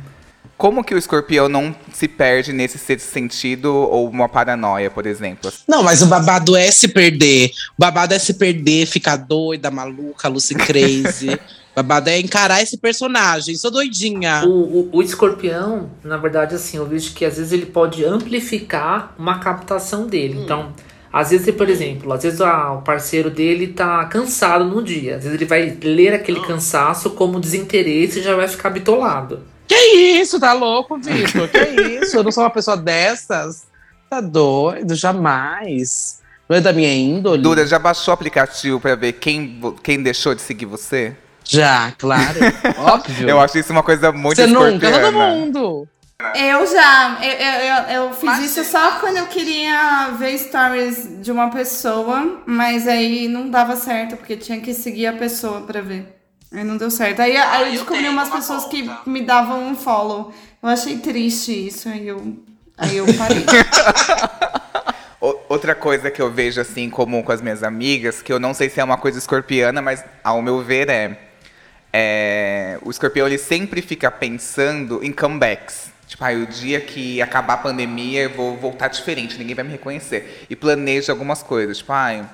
[0.57, 5.49] Como que o escorpião não se perde nesse sentido ou uma paranoia, por exemplo?
[5.65, 7.51] Não, mas o babado é se perder.
[7.77, 11.29] O babado é se perder, ficar doida, maluca, Lucy Crazy.
[11.71, 13.55] o babado é encarar esse personagem.
[13.55, 14.43] Sou doidinha.
[14.45, 19.13] O, o, o escorpião, na verdade, assim, eu vejo que às vezes ele pode amplificar
[19.17, 20.41] uma captação dele.
[20.43, 20.73] Então,
[21.11, 25.15] às vezes, por exemplo, às vezes ah, o parceiro dele tá cansado no dia.
[25.15, 29.41] Às vezes ele vai ler aquele cansaço como desinteresse e já vai ficar bitolado.
[29.67, 31.47] Que isso, tá louco, Vitor?
[31.47, 31.59] Que
[32.01, 32.17] isso?
[32.17, 33.67] Eu não sou uma pessoa dessas.
[34.09, 36.19] Tá doido, jamais.
[36.47, 37.41] Não é da minha índole?
[37.41, 41.15] Duda, já baixou o aplicativo pra ver quem, quem deixou de seguir você?
[41.43, 42.39] Já, claro.
[42.77, 43.29] Óbvio.
[43.29, 45.87] Eu acho isso uma coisa muito Você nunca, todo mundo.
[46.35, 51.31] Eu já, eu, eu, eu, eu fiz isso só quando eu queria ver stories de
[51.31, 56.19] uma pessoa, mas aí não dava certo, porque tinha que seguir a pessoa pra ver.
[56.51, 57.21] Aí não deu certo.
[57.21, 60.33] Aí, aí eu descobri umas pessoas que me davam um follow.
[60.61, 62.37] Eu achei triste isso, aí eu,
[62.77, 63.45] aí eu parei.
[65.47, 68.53] Outra coisa que eu vejo assim em comum com as minhas amigas, que eu não
[68.53, 71.17] sei se é uma coisa escorpiana, mas ao meu ver é,
[71.93, 75.88] é, o escorpião ele sempre fica pensando em comebacks.
[76.09, 79.71] Tipo, ah, o dia que acabar a pandemia eu vou voltar diferente, ninguém vai me
[79.71, 80.47] reconhecer.
[80.49, 82.27] E planeja algumas coisas, tipo, ai,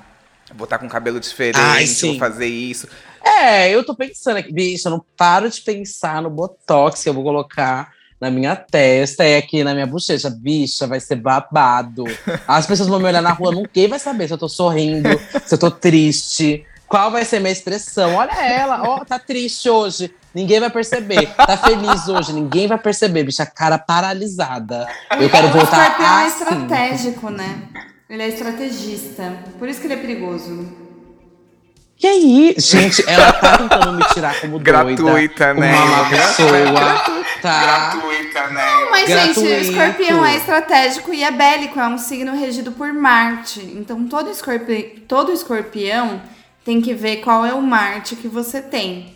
[0.55, 2.87] vou estar com cabelo diferente, Ai, vou fazer isso.
[3.21, 7.13] É, eu tô pensando aqui, bicho, eu não paro de pensar no botox que eu
[7.13, 10.29] vou colocar na minha testa e aqui na minha bochecha.
[10.29, 12.05] Bicha, vai ser babado.
[12.47, 15.09] As pessoas vão me olhar na rua, ninguém vai saber se eu tô sorrindo,
[15.45, 16.65] se eu tô triste.
[16.87, 18.15] Qual vai ser minha expressão?
[18.15, 20.13] Olha ela, ó, tá triste hoje.
[20.35, 21.27] Ninguém vai perceber.
[21.33, 23.45] Tá feliz hoje, ninguém vai perceber, bicha.
[23.45, 24.85] Cara paralisada.
[25.17, 26.43] Eu quero o voltar escorpião é assim.
[26.43, 27.59] estratégico, né?
[28.09, 29.33] Ele é estrategista.
[29.57, 30.67] Por isso que ele é perigoso.
[31.95, 32.55] Que aí?
[32.57, 34.95] Gente, ela tá tentando me tirar como doida.
[34.95, 35.73] Gratuita, né?
[35.73, 37.23] Uma má pessoa.
[37.41, 37.61] Tá.
[37.61, 38.65] Gratuita, né?
[38.91, 39.71] Mas, gente, o Gratuito.
[39.71, 43.61] escorpião é estratégico e é bélico, é um signo regido por Marte.
[43.61, 45.05] Então, todo, escorpi...
[45.07, 46.21] todo escorpião
[46.65, 49.14] tem que ver qual é o Marte que você tem.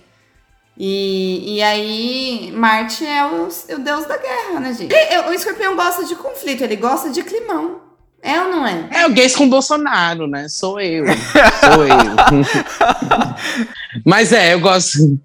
[0.81, 4.93] E, e aí, Marte é o, o deus da guerra, né, gente?
[4.93, 7.81] E- o escorpião gosta de conflito, ele gosta de climão.
[8.21, 8.87] É ou não é?
[8.91, 10.47] É o gays com Bolsonaro, né?
[10.49, 11.05] Sou eu.
[11.07, 13.09] Sou eu.
[14.05, 15.19] Mas é, eu gosto.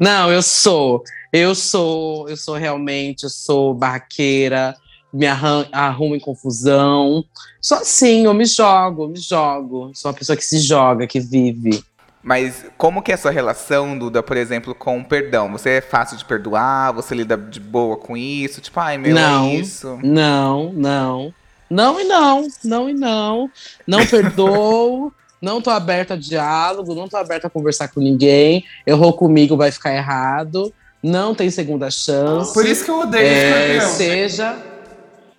[0.00, 1.02] Não, eu sou.
[1.32, 4.76] Eu sou, eu sou realmente, eu sou barraqueira,
[5.12, 7.24] me arran- arrumo em confusão.
[7.60, 9.90] Sou assim, eu me jogo, eu me jogo.
[9.94, 11.82] Sou uma pessoa que se joga, que vive.
[12.26, 15.52] Mas como que é a sua relação, Duda, por exemplo, com o perdão?
[15.52, 16.92] Você é fácil de perdoar?
[16.94, 18.60] Você lida de boa com isso?
[18.60, 19.46] Tipo, ai, meu, Não.
[19.46, 19.96] é isso.
[20.02, 21.32] Não, não.
[21.70, 23.48] Não e não, não e não.
[23.86, 28.64] Não perdoo, não tô aberta a diálogo, não tô aberta a conversar com ninguém.
[28.84, 30.74] Errou comigo, vai ficar errado.
[31.00, 32.52] Não tem segunda chance.
[32.52, 33.88] Por isso que eu odeio É, escorpião.
[33.96, 34.56] seja.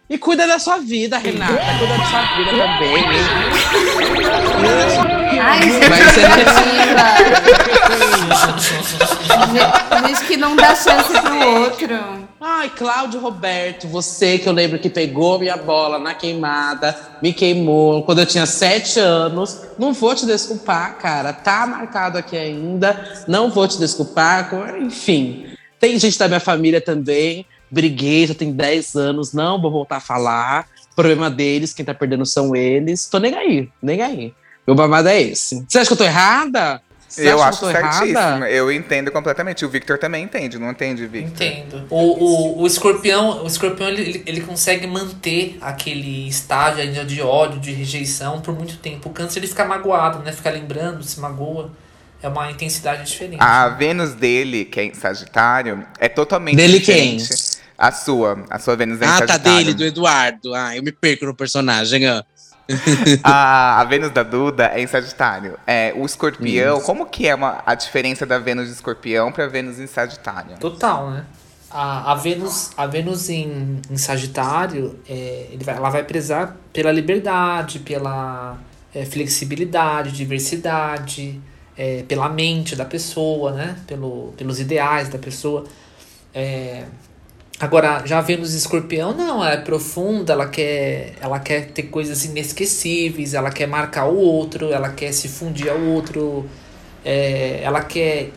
[0.10, 1.52] E cuida da sua vida, Renata.
[1.80, 2.96] Cuida da sua vida também.
[3.06, 4.24] Ai, gente,
[4.64, 5.07] Vai
[5.54, 6.28] ser-
[9.48, 12.28] Gente- gente que não dá chance pro outro.
[12.40, 18.04] Ai, Cláudio Roberto, você que eu lembro que pegou minha bola na queimada, me queimou
[18.04, 19.62] quando eu tinha sete anos.
[19.78, 21.34] Não vou te desculpar, cara.
[21.34, 23.24] Tá marcado aqui ainda.
[23.28, 24.50] Não vou te desculpar.
[24.80, 25.46] Enfim,
[25.80, 27.46] tem gente da minha família também.
[27.70, 29.34] Briguei, já tem 10 anos.
[29.34, 30.68] Não vou voltar a falar.
[30.96, 33.08] Problema deles, quem tá perdendo são eles.
[33.08, 34.34] Tô nem aí, nem aí.
[34.68, 35.66] Meu babado é esse.
[35.68, 36.82] Você acha que eu tô errada?
[37.08, 38.06] Você eu acho que eu certíssimo.
[38.10, 38.50] errada?
[38.52, 39.64] Eu entendo completamente.
[39.66, 41.32] O Victor também entende, não entende, Victor?
[41.48, 41.88] Entendo.
[41.90, 47.62] O, o, o escorpião, o escorpião ele, ele, consegue manter aquele estágio ainda de ódio,
[47.62, 49.08] de rejeição por muito tempo.
[49.08, 50.34] O câncer ele fica magoado, né?
[50.34, 51.72] Fica lembrando, se magoa.
[52.22, 53.38] É uma intensidade diferente.
[53.40, 57.16] A Vênus dele, que é em Sagitário, é totalmente Dele quem?
[57.18, 57.58] diferente.
[57.78, 58.44] A sua.
[58.50, 59.58] A sua Vênus é em Ah, tá Sagitário.
[59.60, 60.54] dele, do Eduardo.
[60.54, 62.06] Ah, eu me perco no personagem.
[62.06, 62.26] ah.
[63.24, 65.58] A, a Vênus da Duda é em Sagitário.
[65.66, 69.80] É, o escorpião, como que é uma, a diferença da Vênus de escorpião pra Vênus
[69.80, 70.58] em Sagitário?
[70.58, 71.26] Total, né?
[71.70, 77.80] A, a Vênus, a Vênus em, em Sagitário, é, vai, ela vai prezar pela liberdade,
[77.80, 78.58] pela
[78.94, 81.42] é, flexibilidade, diversidade,
[81.78, 83.78] é, pela mente da pessoa, né?
[83.86, 85.66] Pelo, pelos ideais da pessoa.
[86.34, 86.86] É,
[87.60, 93.34] agora, já Vênus Escorpião, não, ela é profunda, ela quer, ela quer ter coisas inesquecíveis,
[93.34, 96.50] ela quer marcar o outro, ela quer se fundir ao outro,
[97.04, 98.32] é, ela quer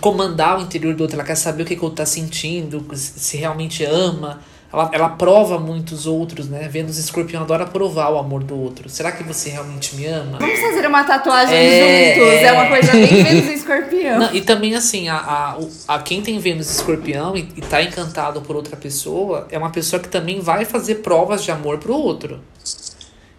[0.00, 2.86] comandar o interior do outro, ela quer saber o que, que o outro tá sentindo,
[2.94, 4.40] se realmente ama.
[4.72, 6.68] Ela, ela prova muito os outros, né?
[6.68, 8.88] Vênus e Escorpião adora provar o amor do outro.
[8.88, 10.38] Será que você realmente me ama?
[10.38, 12.32] Vamos fazer uma tatuagem É, juntos.
[12.32, 12.44] É.
[12.44, 12.52] é.
[12.52, 14.18] uma coisa bem Vênus e escorpião.
[14.20, 17.82] Não, e também, assim, a, a, a quem tem Vênus e Escorpião e, e tá
[17.82, 21.92] encantado por outra pessoa, é uma pessoa que também vai fazer provas de amor pro
[21.92, 22.40] outro.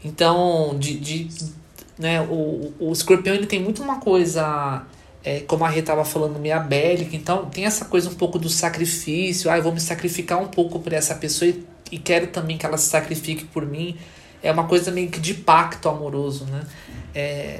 [0.04, 1.30] Então, de, de
[1.98, 4.82] né, o, o Escorpião ele tem muito uma coisa,
[5.24, 7.16] é, como a Rê tava falando, meio bélica.
[7.16, 9.50] Então, tem essa coisa um pouco do sacrifício.
[9.50, 12.66] Ah, eu vou me sacrificar um pouco por essa pessoa e, e quero também que
[12.66, 13.98] ela se sacrifique por mim.
[14.42, 16.62] É uma coisa meio que de pacto amoroso, né?
[17.14, 17.60] É,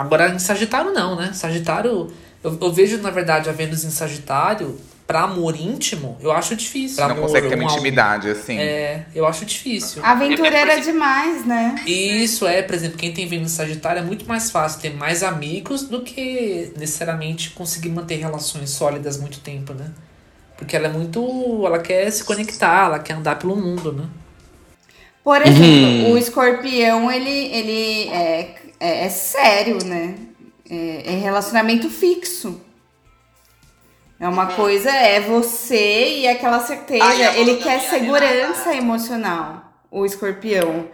[0.00, 1.32] Agora em Sagitário não, né?
[1.34, 2.10] Sagitário,
[2.42, 4.78] eu, eu vejo na verdade a Vênus em Sagitário,
[5.10, 6.94] pra amor íntimo, eu acho difícil.
[6.94, 8.56] Pra não amor, consegue ter uma um- intimidade, assim.
[8.56, 10.04] É, eu acho difícil.
[10.04, 11.74] Aventureira demais, né?
[11.84, 15.82] Isso é, por exemplo, quem tem Vênus Sagitário é muito mais fácil ter mais amigos
[15.82, 19.90] do que necessariamente conseguir manter relações sólidas muito tempo, né?
[20.56, 21.20] Porque ela é muito.
[21.66, 24.04] Ela quer se conectar, ela quer andar pelo mundo, né?
[25.24, 30.14] Por exemplo, o escorpião, ele, ele é, é, é sério, né?
[30.70, 32.60] É, é relacionamento fixo.
[34.20, 37.02] É uma coisa, é você e aquela certeza.
[37.38, 40.86] ele quer segurança emocional, o escorpião.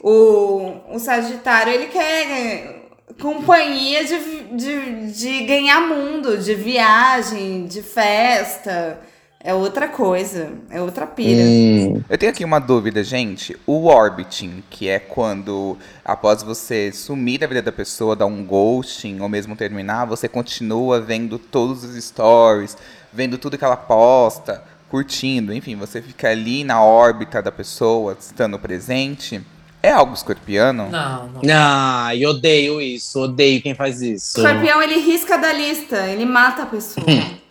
[0.00, 2.78] O, o sagitário, ele quer é,
[3.20, 9.00] companhia de, de, de ganhar mundo, de viagem, de festa.
[9.48, 11.40] É outra coisa, é outra pira.
[11.40, 12.02] Hum.
[12.06, 13.56] Eu tenho aqui uma dúvida, gente.
[13.66, 19.20] O orbiting, que é quando, após você sumir da vida da pessoa, dar um ghosting
[19.20, 22.76] ou mesmo terminar, você continua vendo todos os stories,
[23.10, 28.58] vendo tudo que ela posta, curtindo, enfim, você fica ali na órbita da pessoa, estando
[28.58, 29.40] presente.
[29.82, 30.90] É algo escorpiano?
[30.90, 31.40] Não, não.
[31.50, 34.40] Ai, odeio isso, odeio quem faz isso.
[34.40, 37.06] Escorpião, ele risca da lista, ele mata a pessoa.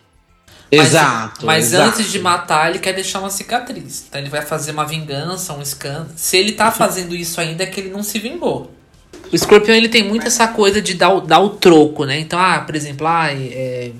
[0.70, 1.46] Mas- Exato.
[1.46, 1.88] Mas exato.
[1.88, 4.04] antes de matar, ele quer deixar uma cicatriz.
[4.08, 6.10] Então ele vai fazer uma vingança, um escândalo.
[6.16, 8.70] Se ele tá fazendo isso ainda, é que ele não se vingou.
[9.32, 12.18] O escorpião ele tem muito essa coisa de dar o, dar o troco, né?
[12.18, 13.92] Então, ah, por exemplo, ah, é,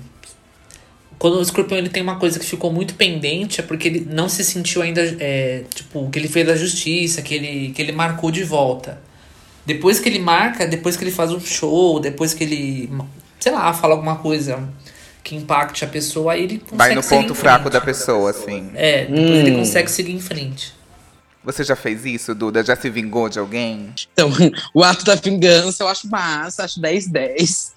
[1.17, 4.29] quando o escorpião ele tem uma coisa que ficou muito pendente, é porque ele não
[4.29, 8.31] se sentiu ainda, é, tipo, que ele fez a justiça, que ele, que ele marcou
[8.31, 9.01] de volta.
[9.65, 12.89] Depois que ele marca, depois que ele faz um show, depois que ele,
[13.39, 14.67] sei lá, fala alguma coisa
[15.29, 17.73] que impacte a pessoa, aí ele consegue Vai no seguir ponto em fraco frente.
[17.73, 18.71] da pessoa, assim.
[18.73, 20.73] É, depois ele consegue seguir em frente.
[21.43, 22.63] Você já fez isso, Duda?
[22.63, 23.93] Já se vingou de alguém?
[24.11, 24.31] Então,
[24.73, 27.73] o ato da vingança eu acho massa, acho 10-10.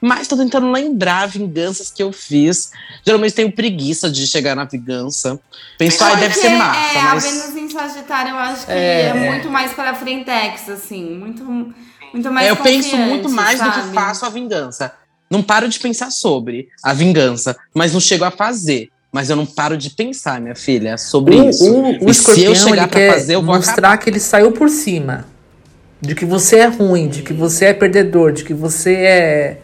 [0.00, 2.70] Mas tô tentando lembrar vinganças que eu fiz.
[3.04, 5.40] Geralmente tenho preguiça de chegar na vingança.
[5.78, 7.24] Penso, ai, deve ser massa, É, mas.
[7.24, 9.02] a Vênus em Sagitário, eu acho que É.
[9.08, 11.04] é, muito mais pra frentex, assim.
[11.16, 11.44] Muito,
[12.12, 13.94] muito mais É, eu penso muito mais no que sabe?
[13.94, 14.92] faço a vingança.
[15.30, 18.90] Não paro de pensar sobre a vingança, mas não chego a fazer.
[19.10, 21.64] Mas eu não paro de pensar, minha filha, sobre O, isso.
[21.72, 23.98] o, o E se eu chegar pra fazer, eu vou mostrar acabar.
[23.98, 25.26] que ele saiu por cima.
[26.00, 29.58] De que você é ruim, de que você é perdedor, de que você é,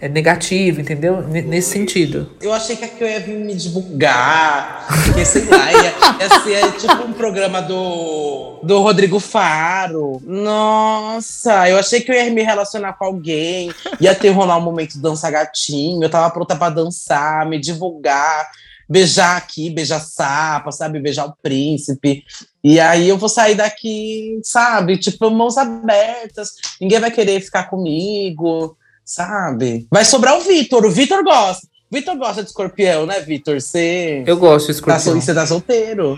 [0.00, 1.20] é negativo, entendeu?
[1.28, 2.30] N- nesse sentido.
[2.40, 6.72] Eu achei que aqui eu ia vir me divulgar, porque sei lá, ia, ia ser
[6.78, 10.20] tipo um programa do, do Rodrigo Faro.
[10.24, 14.98] Nossa, eu achei que eu ia me relacionar com alguém, ia ter rolar um momento
[15.00, 18.48] dança gatinho, eu tava pronta pra dançar, me divulgar,
[18.88, 20.98] beijar aqui, beijar sapa, sabe?
[20.98, 22.24] Beijar o príncipe.
[22.64, 24.98] E aí eu vou sair daqui, sabe?
[24.98, 28.76] Tipo, mãos abertas, ninguém vai querer ficar comigo,
[29.10, 29.88] sabe?
[29.90, 31.66] Vai sobrar o Vitor, o Vitor gosta.
[31.92, 33.60] Vitor gosta de escorpião, né, Vitor?
[33.60, 35.20] Você Eu gosto de tá, escorpião.
[35.20, 36.16] você tá solteiro.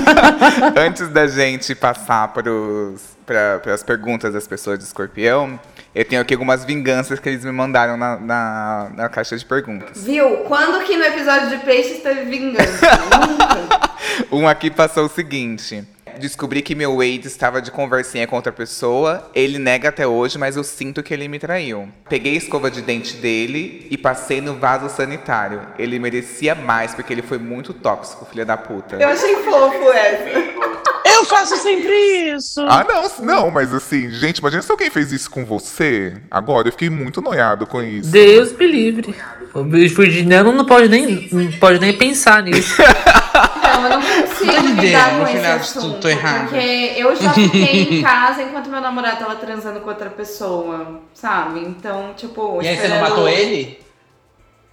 [0.74, 5.60] Antes da gente passar para as perguntas das pessoas de escorpião,
[5.94, 10.02] eu tenho aqui algumas vinganças que eles me mandaram na, na, na caixa de perguntas.
[10.02, 10.38] Viu?
[10.48, 12.86] Quando que no episódio de peixes teve vingança?
[13.28, 13.90] Nunca.
[14.32, 15.84] Um aqui passou o seguinte.
[16.20, 19.30] Descobri que meu ex estava de conversinha com outra pessoa.
[19.34, 21.88] Ele nega até hoje, mas eu sinto que ele me traiu.
[22.08, 25.62] Peguei a escova de dente dele e passei no vaso sanitário.
[25.78, 28.96] Ele merecia mais porque ele foi muito tóxico, filha da puta.
[28.96, 30.80] Eu achei fofo essa.
[31.02, 31.92] Eu faço sempre
[32.34, 32.60] isso.
[32.68, 36.14] Ah, não, não, mas assim, gente, imagina se alguém fez isso com você.
[36.30, 38.10] Agora, eu fiquei muito noiado com isso.
[38.10, 39.14] Deus me livre.
[39.54, 42.80] O virginiano não pode nem, não pode nem pensar nisso.
[43.62, 46.00] Não, eu não consigo lidar com esse assunto.
[46.00, 46.08] tô.
[46.48, 51.60] Porque eu já fiquei em casa enquanto meu namorado tava transando com outra pessoa, sabe?
[51.60, 52.62] Então, tipo.
[52.62, 53.80] E aí você não matou ele?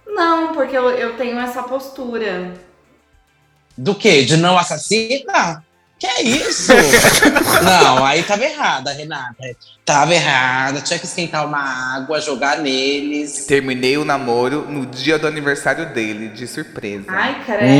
[0.06, 2.54] Não, porque eu, eu tenho essa postura.
[3.76, 4.24] Do quê?
[4.24, 5.64] De não assassina?
[5.98, 6.72] Que é isso?
[7.64, 9.34] não, aí tava errada, Renata.
[9.84, 10.80] Tava errada.
[10.80, 13.46] Tinha que esquentar uma água, jogar neles.
[13.46, 17.06] Terminei o namoro no dia do aniversário dele, de surpresa.
[17.08, 17.72] Ai, caramba.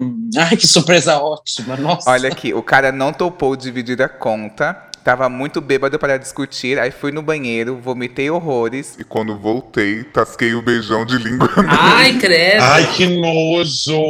[0.00, 1.76] Hum, ai, que surpresa ótima.
[1.76, 2.10] Nossa.
[2.10, 4.90] Olha aqui, o cara não topou dividir a conta.
[5.04, 6.78] Tava muito bêbado para discutir.
[6.78, 8.96] Aí fui no banheiro, vomitei horrores.
[8.98, 11.48] E quando voltei, tasquei o beijão de língua.
[11.68, 12.62] Ai, credo.
[12.62, 14.00] Ai, que nojo!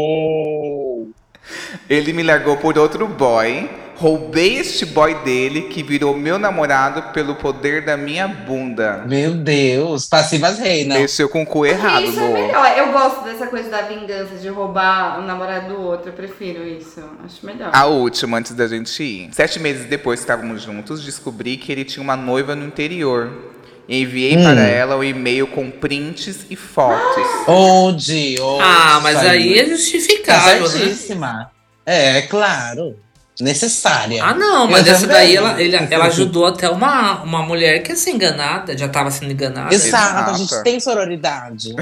[1.88, 3.68] Ele me largou por outro boy.
[3.94, 9.04] Roubei este boy dele, que virou meu namorado pelo poder da minha bunda.
[9.06, 10.96] Meu Deus, passivas reinam.
[10.96, 12.78] Deixou com o cu errado, isso é melhor.
[12.78, 16.08] Eu gosto dessa coisa da vingança, de roubar o namorado do outro.
[16.08, 17.00] Eu prefiro isso.
[17.24, 17.70] Acho melhor.
[17.72, 19.28] A última, antes da gente ir.
[19.32, 23.51] Sete meses depois que estávamos juntos, descobri que ele tinha uma noiva no interior.
[23.88, 24.42] Enviei Hum.
[24.44, 27.24] para ela um e-mail com prints e fotos.
[27.46, 28.40] Onde?
[28.40, 28.62] Onde?
[28.62, 30.68] Ah, mas Isso aí é justificável, né?
[30.68, 31.50] certíssima.
[31.84, 32.96] É, claro.
[33.40, 34.22] Necessária.
[34.22, 35.16] Ah, não, mas Eu essa também.
[35.16, 39.10] daí ela, ele- ela ajudou até uma, uma mulher que ia ser enganada, já tava
[39.10, 39.74] sendo enganada.
[39.74, 40.38] Exato, a Exato.
[40.38, 41.74] gente tem sororidade.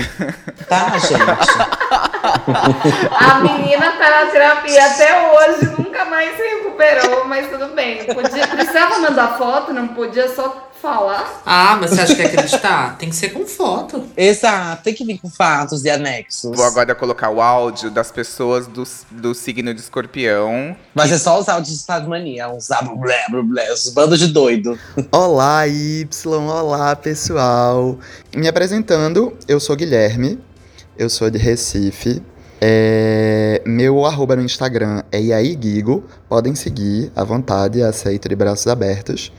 [0.69, 1.21] tá, gente?
[3.19, 8.05] A menina tá na terapia até hoje, nunca mais se recuperou, mas tudo bem.
[8.05, 11.43] Podia, precisava mandar foto, não podia só falar.
[11.45, 12.97] Ah, mas você acha que é acreditar?
[12.99, 14.05] Tem que ser com foto.
[14.17, 16.57] Exato, tem que vir com fatos e anexos.
[16.57, 20.75] Vou agora colocar o áudio das pessoas do, do signo de escorpião.
[20.95, 24.79] Vai ser só os áudios de Tasmania, uns blé, blé, blé, os bandos de doido.
[25.13, 27.99] Olá, Y, olá pessoal.
[28.35, 30.39] Me apresentando, eu sou Guilherme,
[30.99, 32.23] eu sou de Recife.
[32.63, 39.33] É, meu arroba no Instagram é Iaigigo, podem seguir à vontade, aceito de braços abertos.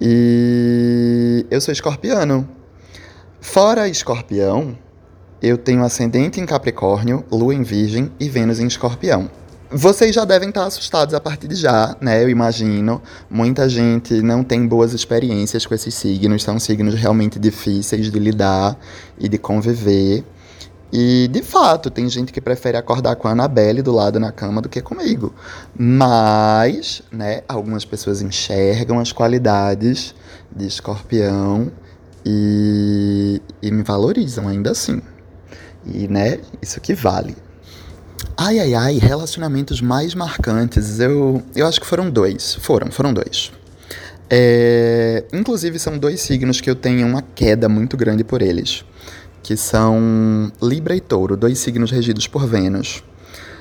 [0.00, 2.48] E eu sou escorpiano.
[3.40, 4.76] Fora escorpião,
[5.40, 9.30] eu tenho ascendente em Capricórnio, Lua em Virgem e Vênus em Escorpião.
[9.70, 12.22] Vocês já devem estar assustados a partir de já, né?
[12.22, 13.02] Eu imagino.
[13.28, 18.78] Muita gente não tem boas experiências com esses signos, são signos realmente difíceis de lidar
[19.18, 20.24] e de conviver.
[20.98, 24.62] E, de fato, tem gente que prefere acordar com a Annabelle do lado na cama
[24.62, 25.34] do que comigo.
[25.78, 30.14] Mas, né, algumas pessoas enxergam as qualidades
[30.50, 31.70] de escorpião
[32.24, 35.02] e, e me valorizam ainda assim.
[35.84, 37.36] E, né, isso que vale.
[38.34, 40.98] Ai, ai, ai, relacionamentos mais marcantes.
[40.98, 42.54] Eu, eu acho que foram dois.
[42.54, 43.52] Foram, foram dois.
[44.30, 48.82] É, inclusive, são dois signos que eu tenho uma queda muito grande por eles.
[49.46, 53.04] Que são Libra e Touro, dois signos regidos por Vênus.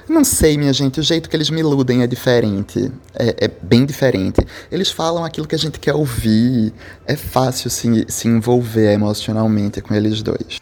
[0.10, 2.92] Não sei, minha gente, o jeito que eles me iludem é diferente.
[3.14, 4.42] É, é bem diferente.
[4.72, 6.74] Eles falam aquilo que a gente quer ouvir.
[7.06, 10.60] É fácil se, se envolver emocionalmente com eles dois.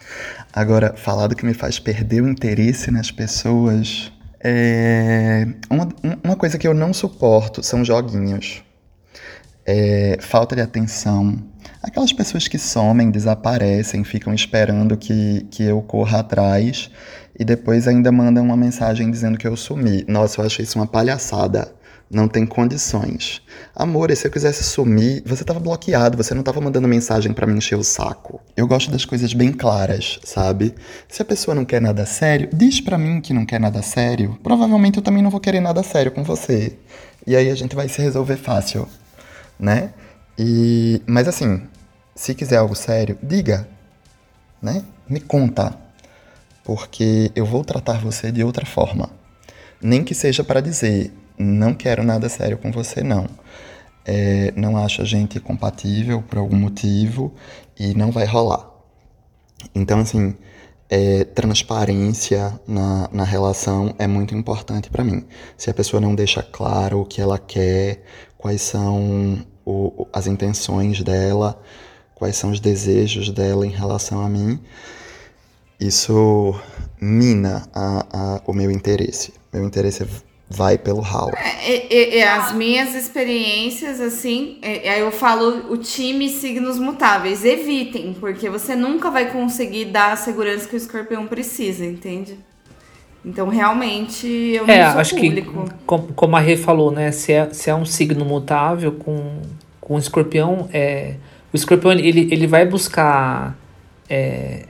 [0.52, 4.12] Agora, falar do que me faz perder o interesse nas pessoas.
[4.44, 5.48] É...
[5.70, 5.88] Uma,
[6.22, 8.62] uma coisa que eu não suporto são joguinhos.
[9.66, 10.18] É...
[10.20, 11.42] Falta de atenção.
[11.84, 16.90] Aquelas pessoas que somem, desaparecem, ficam esperando que, que eu corra atrás
[17.38, 20.06] e depois ainda mandam uma mensagem dizendo que eu sumi.
[20.08, 21.76] Nossa, eu achei isso uma palhaçada.
[22.10, 23.42] Não tem condições.
[23.76, 27.46] Amor, e se eu quisesse sumir, você tava bloqueado, você não tava mandando mensagem para
[27.46, 28.40] me encher o saco.
[28.56, 30.74] Eu gosto das coisas bem claras, sabe?
[31.10, 34.40] Se a pessoa não quer nada sério, diz para mim que não quer nada sério.
[34.42, 36.78] Provavelmente eu também não vou querer nada sério com você.
[37.28, 38.88] E aí a gente vai se resolver fácil,
[39.60, 39.90] né?
[40.38, 41.62] E mas assim,
[42.16, 43.68] se quiser algo sério, diga,
[44.62, 44.84] né?
[45.10, 45.78] Me conta,
[46.64, 49.10] porque eu vou tratar você de outra forma.
[49.82, 53.28] Nem que seja para dizer, não quero nada sério com você, não.
[54.06, 57.34] É, não acho a gente compatível por algum motivo
[57.78, 58.70] e não vai rolar.
[59.74, 60.36] Então, assim,
[60.90, 65.26] é, transparência na, na relação é muito importante para mim.
[65.58, 68.04] Se a pessoa não deixa claro o que ela quer,
[68.38, 71.62] quais são o, as intenções dela,
[72.16, 74.60] quais são os desejos dela em relação a mim,
[75.80, 76.56] isso
[77.02, 78.06] mina a,
[78.38, 79.34] a, o meu interesse.
[79.52, 80.06] Meu interesse
[80.50, 81.32] vai pelo ralo.
[81.36, 87.44] É, é, é, as minhas experiências, assim, é, eu falo o time signos mutáveis.
[87.44, 92.38] Evitem, porque você nunca vai conseguir dar a segurança que o escorpião precisa, entende?
[93.26, 95.64] Então, realmente, eu não É, sou acho público.
[95.66, 97.12] que, com- como a Rê falou, né?
[97.12, 99.42] Se é, se é um signo mutável com,
[99.80, 101.16] com o escorpião, é,
[101.54, 103.56] o escorpião ele, ele vai buscar.
[104.10, 104.66] É,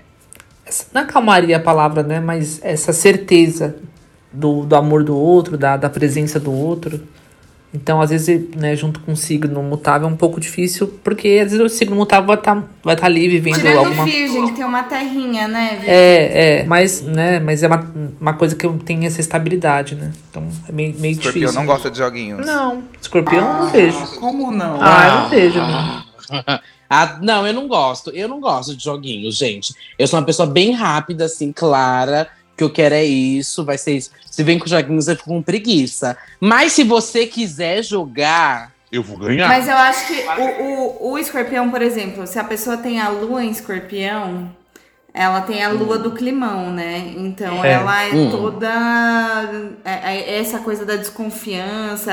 [0.66, 2.20] essa- não é calmaria a palavra, né?
[2.20, 3.76] Mas essa certeza
[4.32, 7.02] do, do amor do outro, da, da presença do outro.
[7.76, 11.52] Então, às vezes, né, junto com o signo mutável é um pouco difícil, porque às
[11.52, 14.52] vezes o signo mutável vai estar vai tá ali vivendo Tirando alguma o virgem, que
[14.54, 15.70] tem uma terrinha, né?
[15.72, 15.90] Virgem?
[15.90, 17.84] é, é, mas, né, mas é uma,
[18.22, 20.12] uma coisa que tenho essa estabilidade, né?
[20.30, 21.60] Então é meio, meio Escorpião difícil.
[21.60, 22.46] não gosta de joguinhos.
[22.46, 24.20] Não, escorpião eu não vejo.
[24.20, 24.78] Como não?
[24.80, 25.60] Ah, eu não vejo.
[25.60, 26.04] né?
[26.96, 28.12] Ah, não, eu não gosto.
[28.12, 29.74] Eu não gosto de joguinhos, gente.
[29.98, 32.28] Eu sou uma pessoa bem rápida, assim, clara.
[32.54, 34.12] O que eu quero é isso, vai ser isso.
[34.30, 36.16] Se vem com joguinhos, eu fico com preguiça.
[36.40, 38.72] Mas se você quiser jogar.
[38.92, 39.48] Eu vou ganhar.
[39.48, 40.64] Mas eu acho que o,
[41.08, 44.56] o, o escorpião, por exemplo, se a pessoa tem a lua em escorpião,
[45.12, 47.12] ela tem a lua do climão, né?
[47.18, 47.72] Então É.
[47.72, 48.30] ela é Hum.
[48.30, 48.70] toda.
[49.84, 52.12] é- é essa coisa da desconfiança,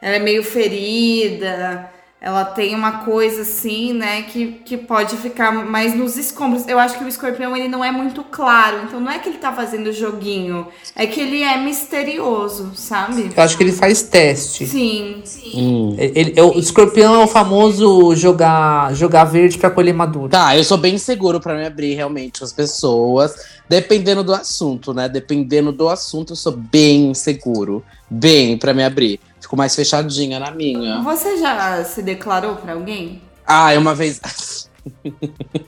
[0.00, 1.90] ela é meio ferida.
[2.26, 6.66] Ela tem uma coisa assim, né, que, que pode ficar mais nos escombros.
[6.66, 8.78] Eu acho que o escorpião ele não é muito claro.
[8.82, 10.66] Então não é que ele tá fazendo joguinho,
[10.96, 13.30] é que ele é misterioso, sabe?
[13.36, 14.66] Eu acho que ele faz teste.
[14.66, 15.22] Sim.
[15.54, 15.94] Hum.
[15.96, 20.28] Ele, ele- o escorpião é o famoso jogar, jogar verde pra colher maduro.
[20.28, 23.36] Tá, eu sou bem seguro pra me abrir realmente as pessoas.
[23.68, 25.08] Dependendo do assunto, né?
[25.08, 27.84] Dependendo do assunto, eu sou bem seguro.
[28.10, 29.20] Bem pra me abrir.
[29.46, 31.00] Fico mais fechadinha na minha.
[31.02, 33.22] Você já se declarou pra alguém?
[33.46, 34.20] Ah, uma vez.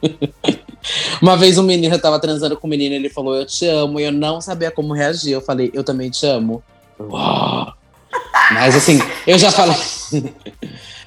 [1.22, 4.01] uma vez um menino eu tava transando com um menino, ele falou eu te amo,
[4.01, 5.31] e eu não sabia como reagir.
[5.31, 6.61] Eu falei, eu também te amo.
[6.99, 7.72] Uau.
[8.51, 9.76] Mas assim, eu já falei.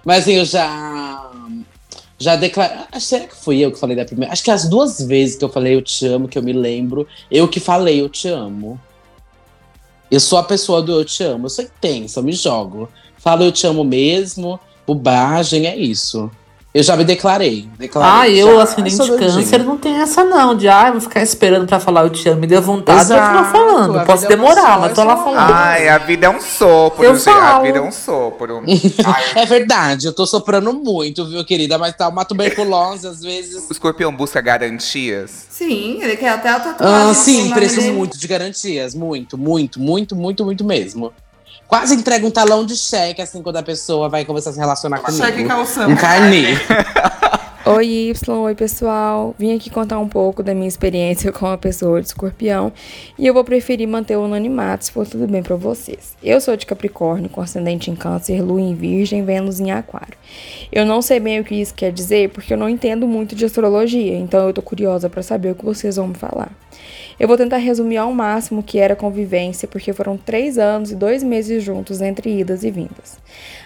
[0.06, 1.30] Mas assim, eu já.
[2.18, 2.78] Já declarei.
[2.90, 4.32] Ah, Será que fui eu que falei da primeira?
[4.32, 7.06] Acho que as duas vezes que eu falei eu te amo, que eu me lembro,
[7.30, 8.80] eu que falei eu te amo.
[10.12, 11.46] Eu sou a pessoa do eu te amo.
[11.46, 12.90] Eu sou intensa, eu me jogo.
[13.18, 16.30] Falo eu te amo mesmo, bobagem, é isso.
[16.74, 17.68] Eu já me declarei.
[17.70, 18.64] Ah, declarei eu, já.
[18.64, 19.30] ascendente sou doidinha.
[19.34, 20.56] câncer, não tem essa não.
[20.56, 22.40] De, ah, eu vou ficar esperando pra falar eu te amo.
[22.40, 24.00] Me deu vontade, eu vou Exato, falando.
[24.00, 25.52] a Posso vida é demorar, só, mas tô lá falando.
[25.54, 27.28] Ai, a vida é um sopro, Eu gente.
[27.28, 27.64] A falo.
[27.64, 28.64] vida é um sopro.
[29.36, 31.78] É verdade, eu tô soprando muito, viu, querida?
[31.78, 33.68] Mas tá uma tuberculose, às vezes.
[33.70, 35.48] O escorpião busca garantias.
[35.50, 37.10] Sim, ele quer até a tatuagem.
[37.10, 37.94] Ah, sim, preciso dele.
[37.98, 38.96] muito de garantias.
[38.96, 41.12] Muito, muito, muito, muito, muito mesmo.
[41.72, 45.00] Quase entrega um talão de cheque, assim, quando a pessoa vai começar a se relacionar
[45.00, 45.24] comigo.
[45.24, 45.90] Cheque calção.
[45.90, 46.48] Um carnê.
[47.64, 49.34] Oi, Y, oi pessoal.
[49.40, 52.74] Vim aqui contar um pouco da minha experiência com a pessoa de escorpião
[53.18, 56.18] e eu vou preferir manter o anonimato se for tudo bem pra vocês.
[56.22, 60.18] Eu sou de Capricórnio, com ascendente em Câncer, Lua em Virgem, Vênus em Aquário.
[60.72, 63.46] Eu não sei bem o que isso quer dizer porque eu não entendo muito de
[63.46, 66.52] astrologia, então eu tô curiosa pra saber o que vocês vão me falar.
[67.22, 70.96] Eu vou tentar resumir ao máximo o que era convivência, porque foram três anos e
[70.96, 73.20] dois meses juntos entre idas e vindas.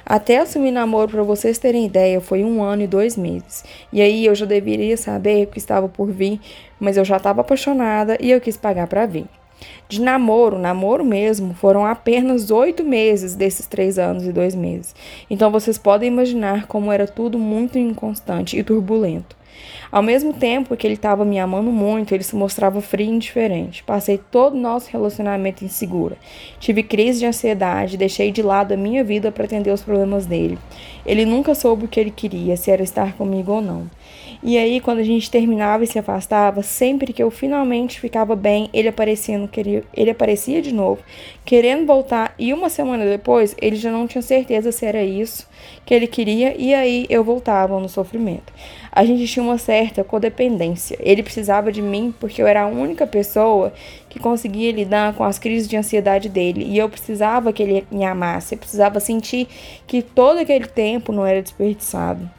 [0.06, 3.64] Até assumir namoro, para vocês terem ideia, foi um ano e dois meses.
[3.94, 6.38] E aí eu já deveria saber o que estava por vir,
[6.78, 9.26] mas eu já estava apaixonada e eu quis pagar para vir.
[9.88, 14.94] De namoro, namoro mesmo, foram apenas oito meses desses três anos e dois meses.
[15.30, 19.34] Então vocês podem imaginar como era tudo muito inconstante e turbulento.
[19.92, 23.84] Ao mesmo tempo que ele estava me amando muito, ele se mostrava frio e indiferente.
[23.84, 26.18] Passei todo o nosso relacionamento insegura.
[26.60, 30.58] Tive crise de ansiedade, deixei de lado a minha vida para atender os problemas dele.
[31.06, 33.90] Ele nunca soube o que ele queria, se era estar comigo ou não.
[34.48, 38.70] E aí, quando a gente terminava e se afastava, sempre que eu finalmente ficava bem,
[38.72, 39.50] ele aparecia, no,
[39.92, 41.02] ele aparecia de novo,
[41.44, 42.36] querendo voltar.
[42.38, 45.50] E uma semana depois, ele já não tinha certeza se era isso
[45.84, 48.54] que ele queria, e aí eu voltava no sofrimento.
[48.92, 50.96] A gente tinha uma certa codependência.
[51.00, 53.74] Ele precisava de mim porque eu era a única pessoa
[54.08, 58.06] que conseguia lidar com as crises de ansiedade dele, e eu precisava que ele me
[58.06, 59.48] amasse, eu precisava sentir
[59.88, 62.30] que todo aquele tempo não era desperdiçado.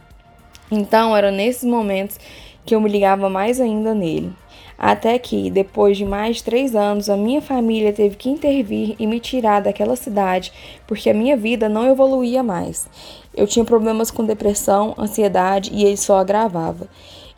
[0.71, 2.19] Então, era nesses momentos
[2.65, 4.33] que eu me ligava mais ainda nele.
[4.79, 9.07] Até que, depois de mais de três anos, a minha família teve que intervir e
[9.07, 10.53] me tirar daquela cidade
[10.87, 12.87] porque a minha vida não evoluía mais.
[13.35, 16.89] Eu tinha problemas com depressão, ansiedade e ele só agravava.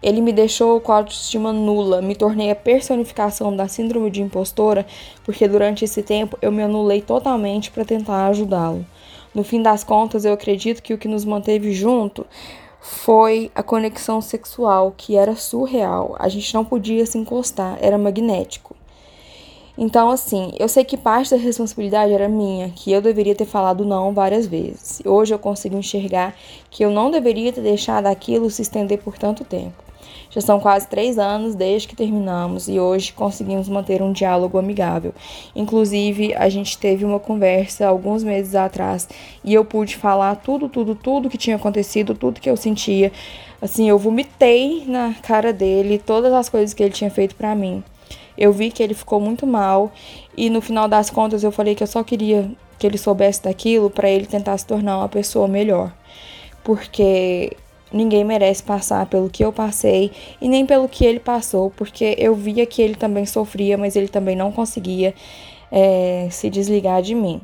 [0.03, 4.87] Ele me deixou com a autoestima nula, me tornei a personificação da síndrome de impostora,
[5.25, 8.87] porque durante esse tempo eu me anulei totalmente para tentar ajudá-lo.
[9.35, 12.25] No fim das contas, eu acredito que o que nos manteve junto
[12.81, 16.17] foi a conexão sexual, que era surreal.
[16.19, 18.77] A gente não podia se encostar, era magnético.
[19.77, 23.85] Então, assim, eu sei que parte da responsabilidade era minha, que eu deveria ter falado
[23.85, 25.01] não várias vezes.
[25.05, 26.35] Hoje eu consigo enxergar
[26.69, 29.89] que eu não deveria ter deixado aquilo se estender por tanto tempo.
[30.31, 35.15] Já são quase três anos desde que terminamos e hoje conseguimos manter um diálogo amigável.
[35.57, 39.09] Inclusive, a gente teve uma conversa alguns meses atrás
[39.43, 43.11] e eu pude falar tudo, tudo, tudo que tinha acontecido, tudo que eu sentia.
[43.61, 47.83] Assim, eu vomitei na cara dele todas as coisas que ele tinha feito para mim.
[48.37, 49.91] Eu vi que ele ficou muito mal
[50.37, 52.49] e no final das contas eu falei que eu só queria
[52.79, 55.93] que ele soubesse daquilo para ele tentar se tornar uma pessoa melhor.
[56.63, 57.57] Porque
[57.93, 60.11] Ninguém merece passar pelo que eu passei
[60.41, 64.09] e nem pelo que ele passou, porque eu via que ele também sofria, mas ele
[64.09, 65.15] também não conseguia
[65.71, 67.41] é, se desligar de mim.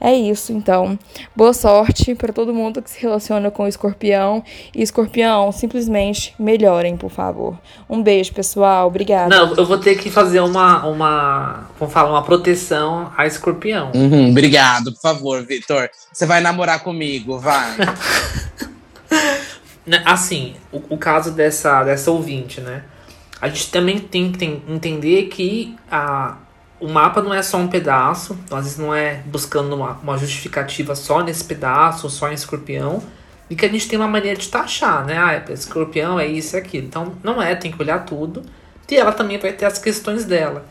[0.00, 0.96] É isso, então.
[1.34, 4.44] Boa sorte para todo mundo que se relaciona com o escorpião.
[4.74, 7.58] E escorpião, simplesmente melhorem, por favor.
[7.90, 8.86] Um beijo, pessoal.
[8.86, 9.28] Obrigada.
[9.28, 13.90] Não, eu vou ter que fazer uma, uma vamos falar, uma proteção a escorpião.
[13.92, 15.90] Uhum, obrigado, por favor, Vitor.
[16.12, 17.74] Você vai namorar comigo, vai.
[19.88, 22.82] Né, assim, o, o, caso dessa, dessa ouvinte, né?
[23.40, 26.36] A gente também tem que entender que a,
[26.78, 30.94] o mapa não é só um pedaço, às vezes não é buscando uma, uma justificativa
[30.94, 33.02] só nesse pedaço, só em escorpião,
[33.48, 35.16] e que a gente tem uma maneira de taxar, né?
[35.16, 36.86] Ah, é escorpião é isso e aquilo.
[36.86, 38.42] Então, não é, tem que olhar tudo.
[38.90, 40.66] E ela também vai ter as questões dela.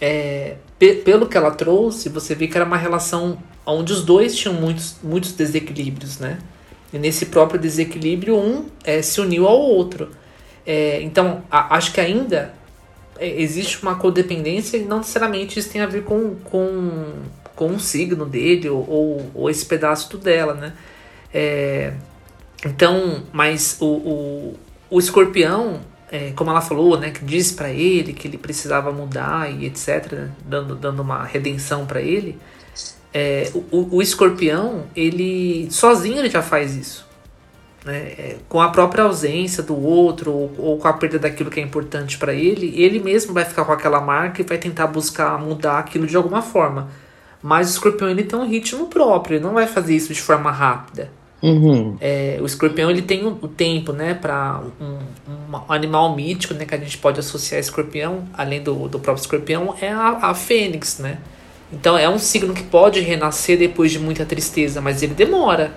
[0.00, 0.56] É,
[1.04, 4.96] pelo que ela trouxe, você vê que era uma relação onde os dois tinham muitos,
[5.04, 6.38] muitos desequilíbrios, né?
[6.92, 10.10] E nesse próprio desequilíbrio, um é, se uniu ao outro.
[10.64, 12.54] É, então, a, acho que ainda
[13.18, 17.12] é, existe uma codependência e não necessariamente isso tem a ver com, com,
[17.54, 20.72] com um signo dele ou, ou, ou esse pedaço dela, né?
[21.32, 21.92] É,
[22.64, 24.54] então, mas o, o,
[24.90, 25.80] o escorpião,
[26.10, 30.28] é, como ela falou, né, que disse para ele que ele precisava mudar e etc,
[30.44, 32.38] dando, dando uma redenção para ele,
[33.12, 37.06] é, o, o, escorpião, ele sozinho ele já faz isso.
[37.84, 37.96] Né?
[37.96, 41.62] É, com a própria ausência do outro ou, ou com a perda daquilo que é
[41.62, 45.78] importante para ele, ele mesmo vai ficar com aquela marca e vai tentar buscar mudar
[45.78, 46.88] aquilo de alguma forma.
[47.42, 50.50] Mas o escorpião ele tem um ritmo próprio, ele não vai fazer isso de forma
[50.50, 51.10] rápida.
[51.42, 51.96] Uhum.
[52.00, 54.98] É, o escorpião ele tem o, o tempo, né, para um,
[55.30, 59.22] um, animal mítico, né, que a gente pode associar a escorpião, além do, do próprio
[59.22, 61.18] escorpião, é a, a fênix, né?
[61.72, 65.72] Então é um signo que pode renascer depois de muita tristeza, mas ele demora.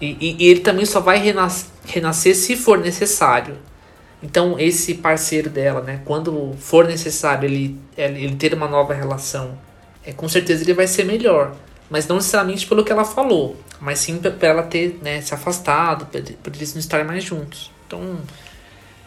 [0.00, 3.56] E, e, e ele também só vai renas renascer se for necessário.
[4.22, 9.58] Então esse parceiro dela, né, quando for necessário ele, ele ter uma nova relação,
[10.04, 11.54] é, com certeza ele vai ser melhor.
[11.90, 16.06] Mas não necessariamente pelo que ela falou, mas sim para ela ter né, se afastado,
[16.06, 16.20] para
[16.54, 17.70] eles não estarem mais juntos.
[17.86, 18.18] Então,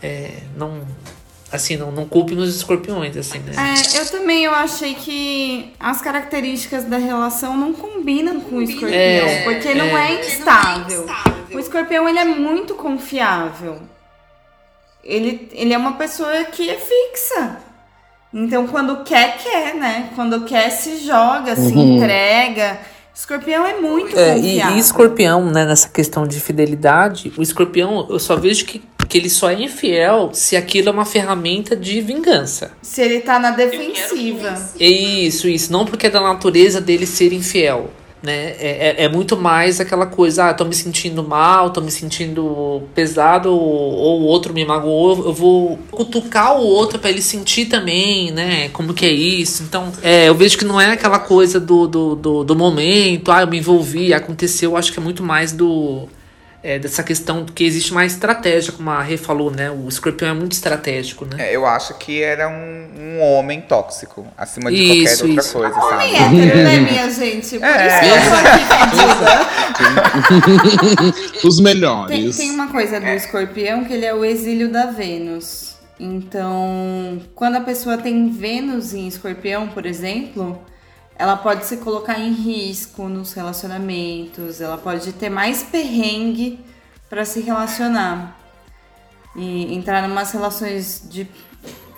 [0.01, 0.85] é, não,
[1.51, 3.53] assim, não, não culpe nos escorpiões, assim, né?
[3.55, 8.97] É, eu também eu achei que as características da relação não combinam com o escorpião,
[8.97, 11.05] é, porque não é, é instável.
[11.51, 13.79] O escorpião, ele é muito confiável.
[15.03, 17.57] Ele, ele é uma pessoa que é fixa.
[18.33, 20.09] Então, quando quer, quer, né?
[20.15, 21.69] Quando quer, se joga, uhum.
[21.69, 22.77] se entrega.
[23.15, 24.75] Escorpião é muito é, confiável.
[24.75, 29.17] E, e escorpião, né, nessa questão de fidelidade, o escorpião, eu só vejo que porque
[29.17, 32.71] ele só é infiel se aquilo é uma ferramenta de vingança.
[32.81, 34.69] Se ele tá na defensiva.
[34.77, 35.71] Isso, isso.
[35.71, 37.89] Não porque é da natureza dele ser infiel.
[38.21, 38.55] Né?
[38.59, 42.81] É, é, é muito mais aquela coisa, ah, tô me sentindo mal, tô me sentindo
[42.93, 48.31] pesado, ou o outro me magoou, eu vou cutucar o outro para ele sentir também,
[48.31, 48.69] né?
[48.69, 49.63] Como que é isso.
[49.63, 53.41] Então, é, eu vejo que não é aquela coisa do, do, do, do momento, ah,
[53.41, 56.09] eu me envolvi, aconteceu, eu acho que é muito mais do
[56.67, 59.71] é, dessa questão que existe uma estratégia, como a Rê falou, né?
[59.71, 61.37] O escorpião é muito estratégico, né?
[61.49, 65.57] É, eu acho que era um, um homem tóxico, acima de Isso, qualquer isso.
[65.59, 66.41] outra coisa, Homem sabe?
[66.41, 67.57] hétero, né, minha gente?
[67.57, 67.87] Por É.
[67.87, 68.27] isso
[71.41, 71.47] que.
[71.47, 72.35] Os Tem, melhores.
[72.37, 75.75] tem uma coisa do escorpião que ele é o exílio da Vênus.
[75.99, 80.61] Então, quando a pessoa tem Vênus em escorpião, por exemplo,
[81.17, 86.59] ela pode se colocar em risco nos relacionamentos, ela pode ter mais perrengue
[87.09, 88.37] para se relacionar
[89.35, 91.27] e entrar em umas relações de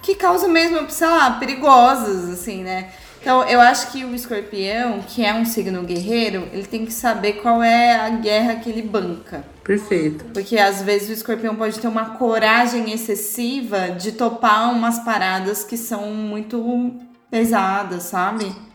[0.02, 2.92] que causam mesmo, sei lá, perigosas, assim, né?
[3.22, 7.34] Então, eu acho que o escorpião, que é um signo guerreiro, ele tem que saber
[7.34, 9.44] qual é a guerra que ele banca.
[9.64, 10.26] Perfeito.
[10.34, 15.76] Porque às vezes o escorpião pode ter uma coragem excessiva de topar umas paradas que
[15.76, 16.96] são muito
[17.30, 18.69] pesadas, sabe?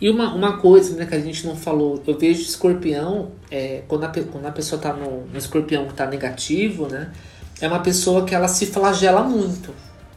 [0.00, 4.04] E uma, uma coisa né, que a gente não falou, eu vejo escorpião, é, quando,
[4.04, 7.10] a, quando a pessoa tá no, no escorpião que tá negativo, né?
[7.60, 9.74] É uma pessoa que ela se flagela muito.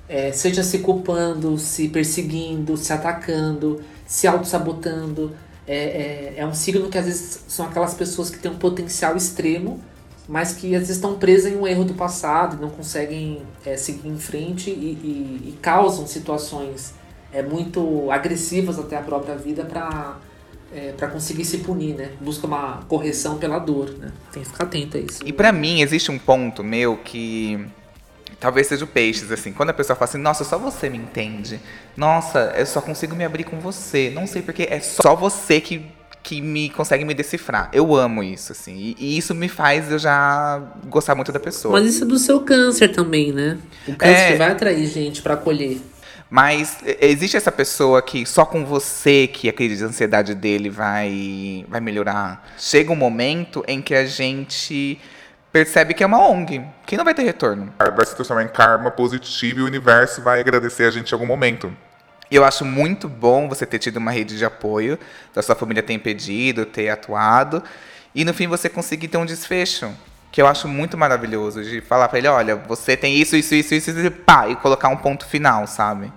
[0.07, 5.31] É, seja se culpando, se perseguindo, se atacando, se auto-sabotando.
[5.67, 9.15] É, é, é um signo que às vezes são aquelas pessoas que têm um potencial
[9.15, 9.79] extremo,
[10.27, 14.07] mas que às vezes estão presas em um erro do passado não conseguem é, seguir
[14.09, 16.93] em frente e, e- e causam situações
[17.33, 20.17] é, muito agressivas até a própria vida para
[20.73, 22.11] é, para conseguir se punir, né?
[22.21, 24.09] Busca uma correção pela dor, né?
[24.31, 25.19] Tem que ficar atento a isso.
[25.25, 27.59] E pra mim, existe um ponto meu que
[28.39, 29.51] talvez seja o peixes, assim.
[29.51, 31.59] Quando a pessoa fala assim, nossa, só você me entende.
[31.97, 34.09] Nossa, eu só consigo me abrir com você.
[34.15, 35.85] Não sei porque é só você que,
[36.23, 37.69] que me consegue me decifrar.
[37.73, 38.73] Eu amo isso, assim.
[38.77, 41.73] E, e isso me faz eu já gostar muito da pessoa.
[41.79, 43.57] Mas isso é do seu câncer também, né?
[43.85, 44.31] O câncer É.
[44.31, 45.81] que vai atrair gente para acolher.
[46.31, 51.65] Mas existe essa pessoa que só com você que a crise de ansiedade dele vai,
[51.67, 52.47] vai melhorar.
[52.57, 54.97] Chega um momento em que a gente
[55.51, 57.73] percebe que é uma ONG, que não vai ter retorno.
[57.77, 61.25] Vai se transformar em karma positivo e o universo vai agradecer a gente em algum
[61.25, 61.69] momento.
[62.31, 64.97] Eu acho muito bom você ter tido uma rede de apoio,
[65.35, 67.61] da sua família ter impedido, ter atuado,
[68.15, 69.91] e no fim você conseguir ter um desfecho.
[70.31, 73.73] Que eu acho muito maravilhoso, de falar pra ele, olha, você tem isso, isso, isso,
[73.73, 76.09] isso, e pá, e colocar um ponto final, sabe?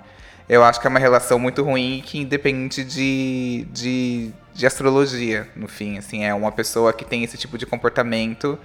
[0.49, 5.67] Eu acho que é uma relação muito ruim que independe de, de, de astrologia, no
[5.67, 8.59] fim, assim, é uma pessoa que tem esse tipo de comportamento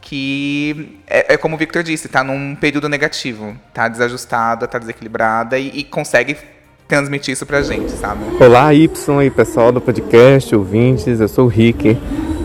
[0.00, 5.58] que é, é como o Victor disse, tá num período negativo, tá desajustada, tá desequilibrada
[5.58, 6.36] e, e consegue
[6.86, 8.22] transmitir isso pra gente, sabe?
[8.40, 11.98] Olá, Y e pessoal do podcast, ouvintes, eu sou o Rick.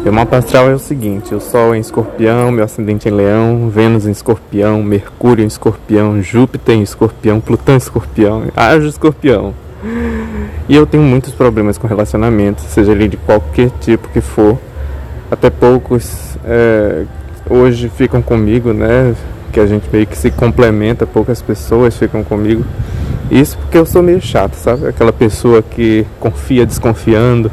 [0.03, 4.05] Meu mapa astral é o seguinte: o Sol em Escorpião, meu ascendente em Leão, Vênus
[4.05, 9.53] em Escorpião, Mercúrio em Escorpião, Júpiter em Escorpião, Plutão em Escorpião, Haja Escorpião.
[10.67, 14.59] E eu tenho muitos problemas com relacionamento, seja ele de qualquer tipo que for.
[15.31, 17.05] Até poucos é,
[17.49, 19.15] hoje ficam comigo, né?
[19.53, 22.65] Que a gente meio que se complementa, poucas pessoas ficam comigo.
[23.31, 24.85] Isso porque eu sou meio chato, sabe?
[24.85, 27.49] Aquela pessoa que confia desconfiando.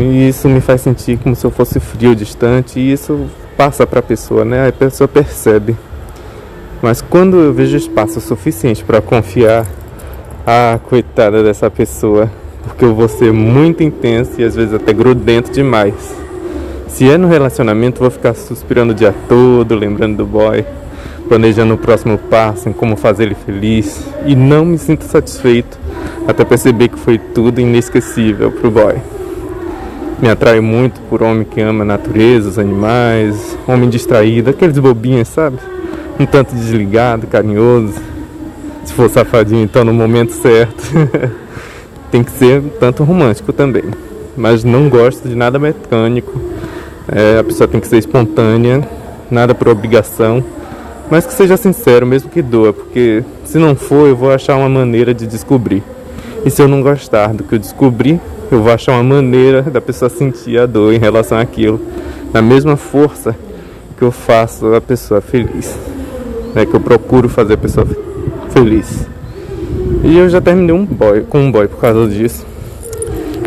[0.00, 3.26] E isso me faz sentir como se eu fosse frio, distante, e isso
[3.56, 4.68] passa para a pessoa, né?
[4.68, 5.76] A pessoa percebe.
[6.82, 9.66] Mas quando eu vejo espaço suficiente para confiar,
[10.46, 12.30] ah, coitada dessa pessoa,
[12.62, 15.94] porque eu vou ser muito intenso e às vezes até grudento demais.
[16.88, 20.64] Se é no relacionamento, vou ficar suspirando o dia todo, lembrando do boy,
[21.28, 25.78] planejando o próximo passo, em como fazer ele feliz, e não me sinto satisfeito
[26.28, 28.94] até perceber que foi tudo inesquecível pro boy.
[30.24, 35.28] Me atrai muito por homem que ama a natureza, os animais, homem distraído, aqueles bobinhos,
[35.28, 35.58] sabe?
[36.18, 37.92] Um tanto desligado, carinhoso.
[38.86, 40.82] Se for safadinho, então no momento certo.
[42.10, 43.84] Tem que ser um tanto romântico também.
[44.34, 46.40] Mas não gosto de nada mecânico.
[47.06, 48.82] É, a pessoa tem que ser espontânea,
[49.30, 50.42] nada por obrigação.
[51.10, 54.70] Mas que seja sincero, mesmo que doa, porque se não for, eu vou achar uma
[54.70, 55.82] maneira de descobrir.
[56.46, 58.18] E se eu não gostar do que eu descobri,
[58.50, 61.80] eu vou achar uma maneira da pessoa sentir a dor em relação àquilo,
[62.32, 63.34] na mesma força
[63.96, 65.78] que eu faço a pessoa feliz,
[66.54, 66.66] né?
[66.66, 67.86] Que eu procuro fazer a pessoa
[68.50, 69.06] feliz.
[70.02, 72.46] E eu já terminei um boy com um boy por causa disso.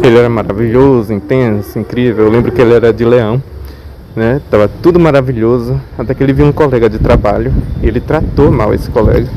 [0.04, 2.26] Ele era maravilhoso, intenso, incrível.
[2.26, 3.42] Eu lembro que ele era de leão.
[4.16, 4.42] né?
[4.50, 8.74] Tava tudo maravilhoso, até que ele viu um colega de trabalho e ele tratou mal
[8.74, 9.28] esse colega.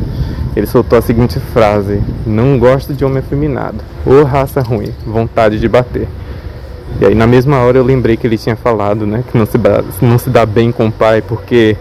[0.57, 3.79] Ele soltou a seguinte frase: Não gosto de homem afeminado.
[4.05, 6.09] Ô raça ruim, vontade de bater.
[7.01, 9.57] E aí na mesma hora eu lembrei que ele tinha falado, né, que não se,
[9.57, 11.77] dá, não se dá bem com o pai porque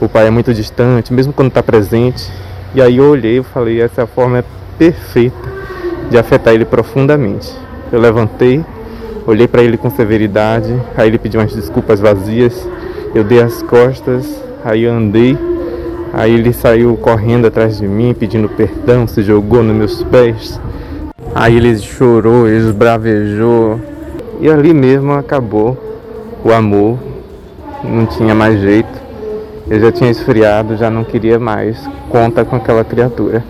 [0.00, 2.30] o pai é muito distante, mesmo quando está presente.
[2.74, 4.44] E aí eu olhei e falei, essa é forma
[4.78, 5.48] perfeita
[6.10, 7.52] de afetar ele profundamente.
[7.92, 8.64] Eu levantei,
[9.26, 12.68] olhei para ele com severidade, aí ele pediu umas desculpas vazias,
[13.14, 14.26] eu dei as costas,
[14.64, 15.36] aí eu andei
[16.12, 20.60] Aí ele saiu correndo atrás de mim, pedindo perdão, se jogou nos meus pés.
[21.34, 23.80] Aí ele chorou, esbravejou.
[24.40, 25.76] E ali mesmo acabou
[26.44, 26.98] o amor.
[27.84, 29.08] Não tinha mais jeito.
[29.68, 31.78] Eu já tinha esfriado, já não queria mais
[32.08, 33.44] conta com aquela criatura.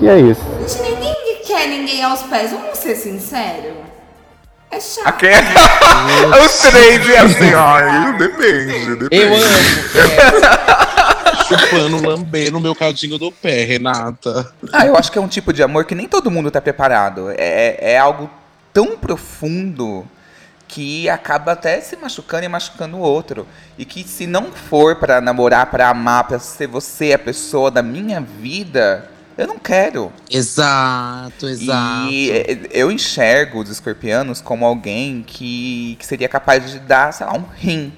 [0.00, 0.42] E é isso.
[0.66, 3.82] Gente, ninguém quer ninguém aos pés, vamos ser sinceros.
[4.72, 5.06] É chato.
[5.06, 5.38] Aqui é...
[6.44, 9.08] Os três e assim, Ai, depende, depende.
[9.14, 11.11] Eu amo.
[11.58, 14.52] Chupando, lambendo o meu caldinho do pé, Renata.
[14.72, 17.30] Ah, eu acho que é um tipo de amor que nem todo mundo tá preparado.
[17.30, 18.30] É, é algo
[18.72, 20.06] tão profundo
[20.68, 23.46] que acaba até se machucando e machucando o outro.
[23.76, 27.82] E que se não for para namorar, para amar, para ser você a pessoa da
[27.82, 30.10] minha vida, eu não quero.
[30.30, 32.08] Exato, exato.
[32.10, 37.26] E é, eu enxergo os escorpianos como alguém que, que seria capaz de dar, sei
[37.26, 37.92] lá, um rim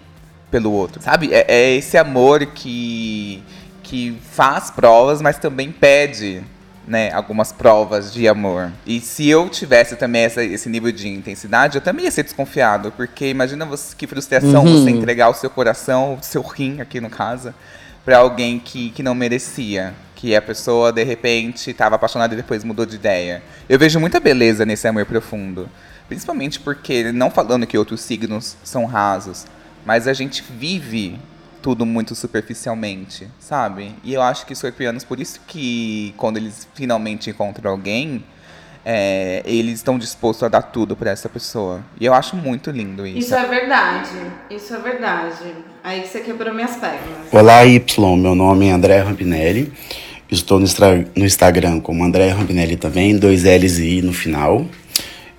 [0.55, 1.34] pelo outro, sabe?
[1.34, 3.42] É, é esse amor que,
[3.82, 6.44] que faz provas, mas também pede
[6.86, 8.70] né, algumas provas de amor.
[8.86, 12.92] E se eu tivesse também essa, esse nível de intensidade, eu também ia ser desconfiado,
[12.92, 14.84] porque imagina você, que frustração Uhum.
[14.84, 17.52] você entregar o seu coração, o seu rim aqui no caso,
[18.05, 19.92] para alguém que, que não merecia.
[20.14, 23.42] Que a pessoa, de repente, estava apaixonada e depois mudou de ideia.
[23.68, 25.68] Eu vejo muita beleza nesse amor profundo.
[26.07, 29.46] Principalmente porque, não falando que outros signos são rasos,
[29.85, 31.18] mas a gente vive
[31.62, 33.95] tudo muito superficialmente, sabe?
[34.05, 38.22] E eu acho que escorpianos, por isso que quando eles finalmente encontram alguém,
[38.85, 41.82] é, eles estão dispostos a dar tudo pra essa pessoa.
[41.99, 43.18] E eu acho muito lindo isso.
[43.18, 44.11] Isso é verdade.
[44.51, 45.55] Isso é verdade.
[45.82, 47.01] Aí que você quebrou minhas pernas.
[47.32, 48.16] Olá, Y.
[48.18, 49.72] Meu nome é André Rampinelli.
[50.30, 50.66] Estou no,
[51.16, 54.66] no Instagram como André Rampinelli também, dois L's e I no final.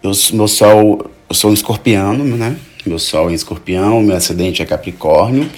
[0.01, 2.55] Eu, sou- meu sol, eu sou um escorpiano, né?
[2.85, 5.49] Meu sol em escorpião, meu ascendente é Capricórnio,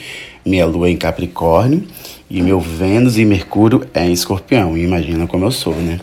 [0.45, 1.85] minha lua é em Capricórnio
[2.29, 4.77] e meu Vênus e Mercúrio é em escorpião.
[4.77, 5.99] Imagina como eu sou, né?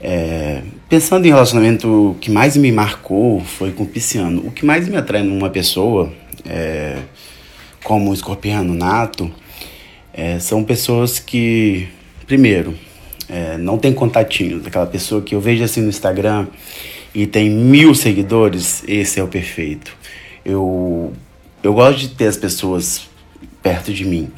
[0.00, 4.46] É, pensando em relacionamento, o que mais me marcou foi com o pisciano.
[4.46, 6.12] O que mais me atrai numa pessoa,
[6.46, 6.96] é,
[7.82, 9.30] como um escorpiano nato,
[10.12, 11.88] é, são pessoas que,
[12.26, 12.74] primeiro,
[13.28, 14.66] é, não tem contatinhos.
[14.66, 16.46] Aquela pessoa que eu vejo assim no Instagram
[17.14, 19.99] e tem mil seguidores, esse é o perfeito.
[20.44, 21.12] Eu,
[21.62, 23.08] eu gosto de ter as pessoas
[23.62, 24.30] perto de mim.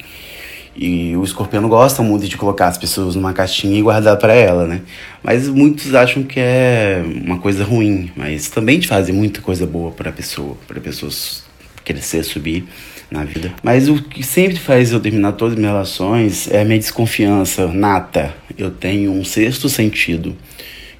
[0.75, 4.65] E o escorpião gosta muito de colocar as pessoas numa caixinha e guardar para ela,
[4.65, 4.81] né?
[5.21, 9.91] Mas muitos acham que é uma coisa ruim, mas também te fazem muita coisa boa
[9.91, 11.43] para pessoa, para pessoas
[11.83, 12.65] crescer, subir
[13.11, 13.53] na vida.
[13.61, 17.67] Mas o que sempre faz eu terminar todas as minhas relações é a minha desconfiança
[17.67, 18.33] nata.
[18.57, 20.35] Eu tenho um sexto sentido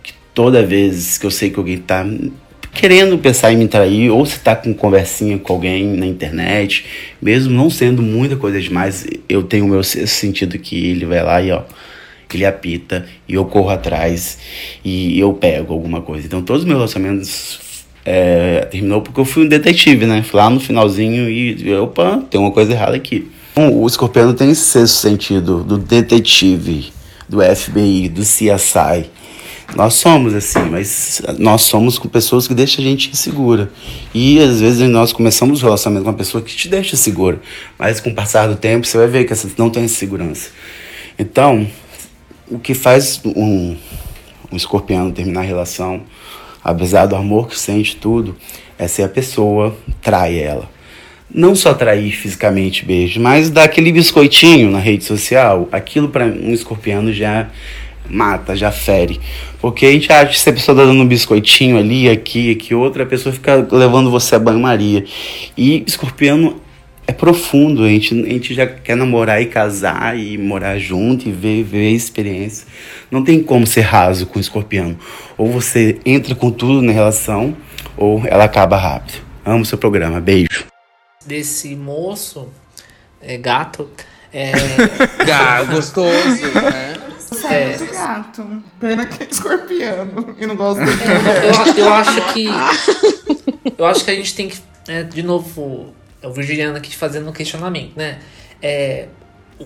[0.03, 2.05] que toda vez que eu sei que alguém tá
[2.73, 6.85] querendo pensar em me trair, ou se tá com conversinha com alguém na internet,
[7.21, 11.41] mesmo não sendo muita coisa demais, eu tenho o meu sentido que ele vai lá
[11.41, 11.63] e ó,
[12.33, 14.39] ele apita e eu corro atrás
[14.83, 16.25] e eu pego alguma coisa.
[16.25, 17.59] Então todos os meus relacionamentos
[18.05, 20.23] é, terminou porque eu fui um detetive, né?
[20.23, 23.29] Fui lá no finalzinho e opa, tem uma coisa errada aqui.
[23.51, 26.91] Então, o escorpiano tem esse sexto sentido do detetive,
[27.29, 29.11] do FBI, do CSI.
[29.75, 33.71] Nós somos assim, mas nós somos com pessoas que deixam a gente insegura.
[34.13, 37.41] E às vezes nós começamos o relacionamento com uma pessoa que te deixa segura,
[37.77, 40.51] mas com o passar do tempo você vai ver que você não tem segurança.
[41.17, 41.67] Então,
[42.49, 43.75] o que faz um,
[44.51, 46.03] um escorpião terminar a relação,
[46.63, 48.35] apesar do amor que sente tudo,
[48.77, 50.69] é se a pessoa trai ela.
[51.33, 56.53] Não só trair fisicamente beijo, mas dar aquele biscoitinho na rede social, aquilo para um
[56.53, 57.49] escorpiano já
[58.09, 59.19] mata, já fere.
[59.59, 62.75] Porque a gente acha que se a pessoa tá dando um biscoitinho ali, aqui, aqui,
[62.75, 65.05] outra, a pessoa fica levando você a banho-maria.
[65.57, 66.61] E escorpiano
[67.05, 71.31] é profundo, a gente, a gente já quer namorar e casar e morar junto e
[71.31, 72.67] ver, ver a experiência.
[73.11, 74.97] Não tem como ser raso com escorpiano.
[75.37, 77.55] Ou você entra com tudo na relação,
[77.97, 79.21] ou ela acaba rápido.
[79.45, 80.65] Amo seu programa, beijo.
[81.25, 82.49] Desse moço,
[83.21, 83.89] é, gato,
[84.33, 84.51] é,
[85.25, 86.92] Gato, gostoso, né?
[87.53, 88.63] É muito gato.
[88.79, 92.47] Pena que é escorpiano e não gosta eu, eu acho que.
[93.77, 97.29] Eu acho que a gente tem que, é, de novo, é o Virginiano aqui fazendo
[97.29, 98.19] um questionamento, né?
[98.61, 99.07] É,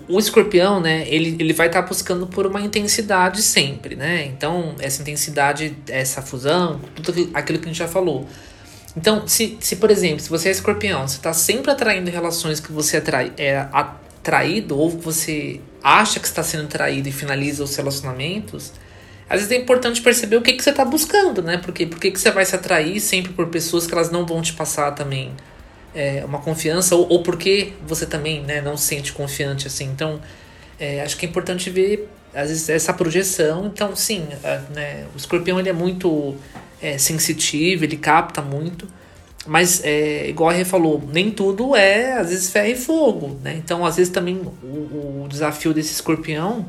[0.08, 4.26] o escorpião, né, ele, ele vai estar tá buscando por uma intensidade sempre, né?
[4.26, 8.26] Então, essa intensidade, essa fusão, tudo aquilo que a gente já falou.
[8.96, 12.72] Então, se, se por exemplo, se você é escorpião, você está sempre atraindo relações que
[12.72, 18.72] você atrai, é atraído ou você acha que está sendo traído e finaliza os relacionamentos,
[19.28, 21.58] às vezes é importante perceber o que, que você está buscando, né?
[21.58, 24.54] Porque por que, você vai se atrair sempre por pessoas que elas não vão te
[24.54, 25.32] passar também
[25.94, 29.84] é, uma confiança ou, ou porque você também né, não se sente confiante assim.
[29.84, 30.20] Então,
[30.80, 33.66] é, acho que é importante ver às vezes essa projeção.
[33.66, 36.34] Então, sim, a, né, o escorpião ele é muito
[36.80, 38.88] é, sensitivo, ele capta muito.
[39.48, 43.54] Mas, é, igual a Rê falou, nem tudo é, às vezes, ferro e fogo, né?
[43.56, 46.66] Então, às vezes, também o, o desafio desse escorpião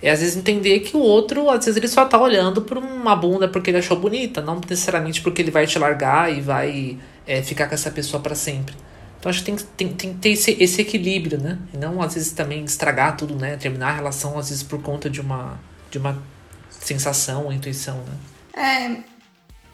[0.00, 3.14] é, às vezes, entender que o outro, às vezes, ele só tá olhando por uma
[3.14, 7.42] bunda porque ele achou bonita, não necessariamente porque ele vai te largar e vai é,
[7.42, 8.74] ficar com essa pessoa para sempre.
[9.20, 11.58] Então, acho que tem, tem, tem que ter esse, esse equilíbrio, né?
[11.74, 13.58] E não, às vezes, também estragar tudo, né?
[13.58, 15.60] Terminar a relação, às vezes, por conta de uma,
[15.90, 16.22] de uma
[16.70, 18.16] sensação intuição, né?
[18.56, 18.96] É.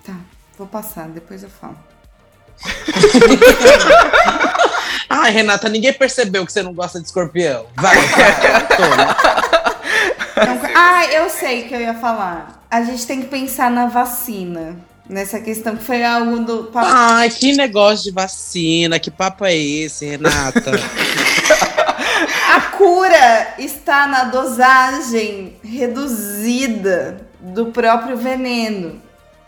[0.05, 0.19] Tá,
[0.59, 1.90] vou passar, depois eu falo.
[5.09, 7.67] Ai, Renata, ninguém percebeu que você não gosta de escorpião.
[7.77, 8.89] Vai, vai, então,
[10.75, 12.65] Ah, eu sei que eu ia falar.
[12.71, 14.77] A gente tem que pensar na vacina.
[15.09, 16.71] Nessa questão que foi algo do.
[16.75, 18.99] Ai, que negócio de vacina.
[19.01, 20.71] Que papo é esse, Renata?
[22.55, 29.01] A cura está na dosagem reduzida do próprio veneno,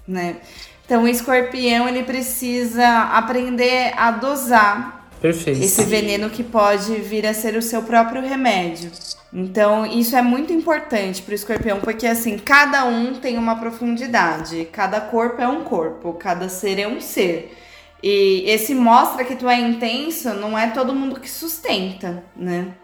[0.06, 0.36] né?
[0.84, 5.62] Então, o escorpião ele precisa aprender a dosar Perfeito.
[5.62, 8.90] esse veneno que pode vir a ser o seu próprio remédio.
[9.32, 14.68] Então, isso é muito importante para o escorpião, porque assim, cada um tem uma profundidade,
[14.70, 17.56] cada corpo é um corpo, cada ser é um ser.
[18.02, 22.74] E esse mostra que tu é intenso, não é todo mundo que sustenta, né?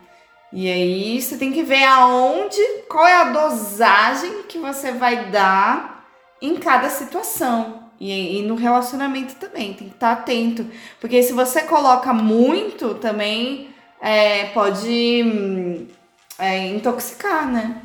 [0.50, 6.06] E aí você tem que ver aonde, qual é a dosagem que você vai dar
[6.40, 7.77] em cada situação.
[8.00, 10.64] E, e, no relacionamento também, tem que estar atento.
[11.00, 13.70] Porque se você coloca muito, também
[14.00, 15.86] é, pode hum,
[16.38, 17.82] é, intoxicar, né?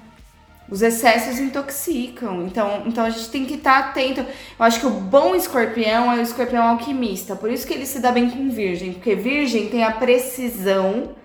[0.70, 2.46] Os excessos intoxicam.
[2.46, 4.22] Então, então a gente tem que estar atento.
[4.22, 4.28] Eu
[4.66, 7.36] acho que o bom escorpião é o escorpião alquimista.
[7.36, 8.94] Por isso que ele se dá bem com virgem.
[8.94, 11.16] Porque virgem tem a precisão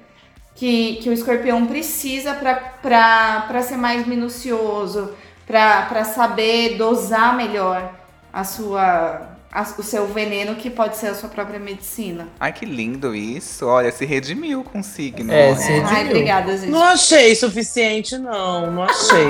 [0.54, 5.14] que, que o escorpião precisa para ser mais minucioso,
[5.46, 7.98] para saber dosar melhor
[8.32, 12.28] a sua a, o seu veneno que pode ser a sua própria medicina.
[12.38, 13.66] Ai, que lindo isso.
[13.66, 15.32] Olha, se redimiu com o signo.
[15.32, 15.88] É, se redimiu.
[15.88, 16.70] Ai, obrigada, gente.
[16.70, 18.70] Não achei suficiente, não.
[18.70, 19.26] Não achei.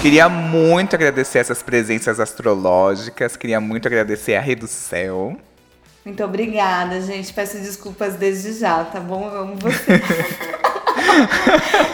[0.00, 3.36] Queria muito agradecer essas presenças astrológicas.
[3.36, 5.36] Queria muito agradecer a Rede do Céu.
[6.04, 7.32] Muito obrigada, gente.
[7.34, 9.28] Peço desculpas desde já, tá bom?
[9.30, 10.00] Eu amo você.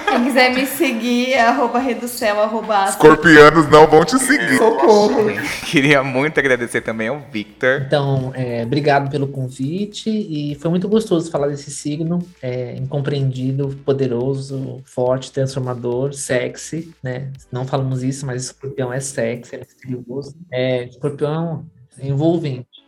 [0.09, 4.59] Quem quiser me seguir é arroba reducel, arroba Escorpianos não vão te seguir.
[4.59, 5.25] Socorro.
[5.67, 7.83] Queria muito agradecer também ao Victor.
[7.87, 14.83] Então, é, obrigado pelo convite e foi muito gostoso falar desse signo, é, incompreendido, poderoso,
[14.85, 17.31] forte, transformador, sexy, né?
[17.51, 20.37] Não falamos isso, mas escorpião é sexy, é misterioso.
[20.53, 21.67] É, escorpião
[21.99, 22.85] é envolvente.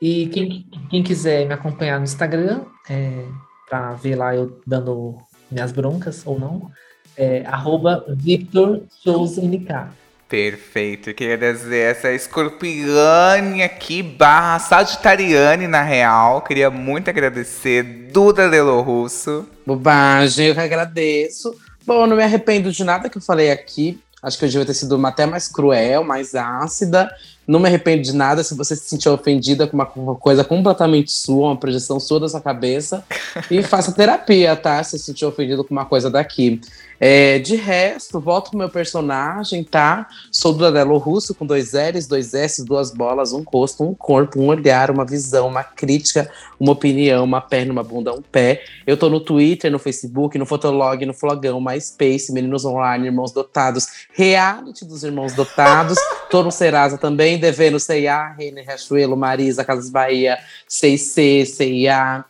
[0.00, 3.24] E quem, quem quiser me acompanhar no Instagram, é,
[3.68, 5.18] para ver lá eu dando
[5.50, 6.70] minhas broncas ou não,
[7.16, 9.90] é arroba Victor Souza NK.
[10.28, 16.42] Perfeito, eu queria dizer essa escorpiane aqui, barra sagitariane na real.
[16.42, 17.82] Queria muito agradecer
[18.12, 19.44] Duda Delo Russo.
[19.66, 21.52] Bobagem, eu que agradeço.
[21.84, 24.00] Bom, não me arrependo de nada que eu falei aqui.
[24.22, 27.10] Acho que eu devia ter sido uma até mais cruel, mais ácida.
[27.50, 31.10] Não me arrependo de nada se você se sentiu ofendida com uma, uma coisa completamente
[31.10, 33.04] sua, uma projeção sua da sua cabeça.
[33.50, 34.80] e faça terapia, tá?
[34.84, 36.60] Se sentiu ofendido com uma coisa daqui.
[37.02, 40.06] É, de resto, volto pro meu personagem, tá?
[40.30, 44.48] Sou do Russo, com dois L's, dois S, duas bolas, um rosto, um corpo, um
[44.48, 48.62] olhar, uma visão, uma crítica, uma opinião, uma perna, uma bunda, um pé.
[48.86, 53.86] Eu tô no Twitter, no Facebook, no Fotolog, no Flogão, MySpace, Meninos Online, Irmãos Dotados,
[54.12, 55.96] Reality dos Irmãos Dotados.
[56.30, 60.38] tô no Serasa também, devendo CIA, Reina Riachuelo, Marisa, Casas Bahia,
[60.68, 62.26] CC, CIA,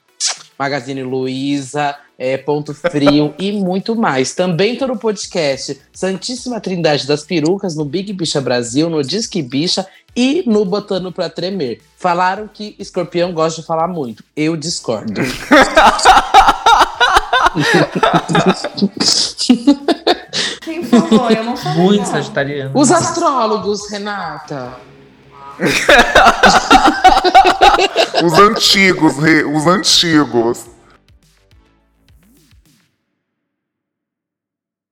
[0.56, 4.34] Magazine Luiza, é, Ponto Frio e muito mais.
[4.34, 9.86] Também tô no podcast Santíssima Trindade das Perucas, no Big Bicha Brasil, no Disque Bicha
[10.14, 11.80] e no Botando Pra Tremer.
[11.96, 14.22] Falaram que escorpião gosta de falar muito.
[14.36, 15.22] Eu discordo.
[20.60, 21.78] Quem falou, eu não falei.
[21.78, 22.78] Muito sagitariano.
[22.78, 24.74] Os astrólogos, Renata.
[28.22, 30.66] Os antigos, os antigos.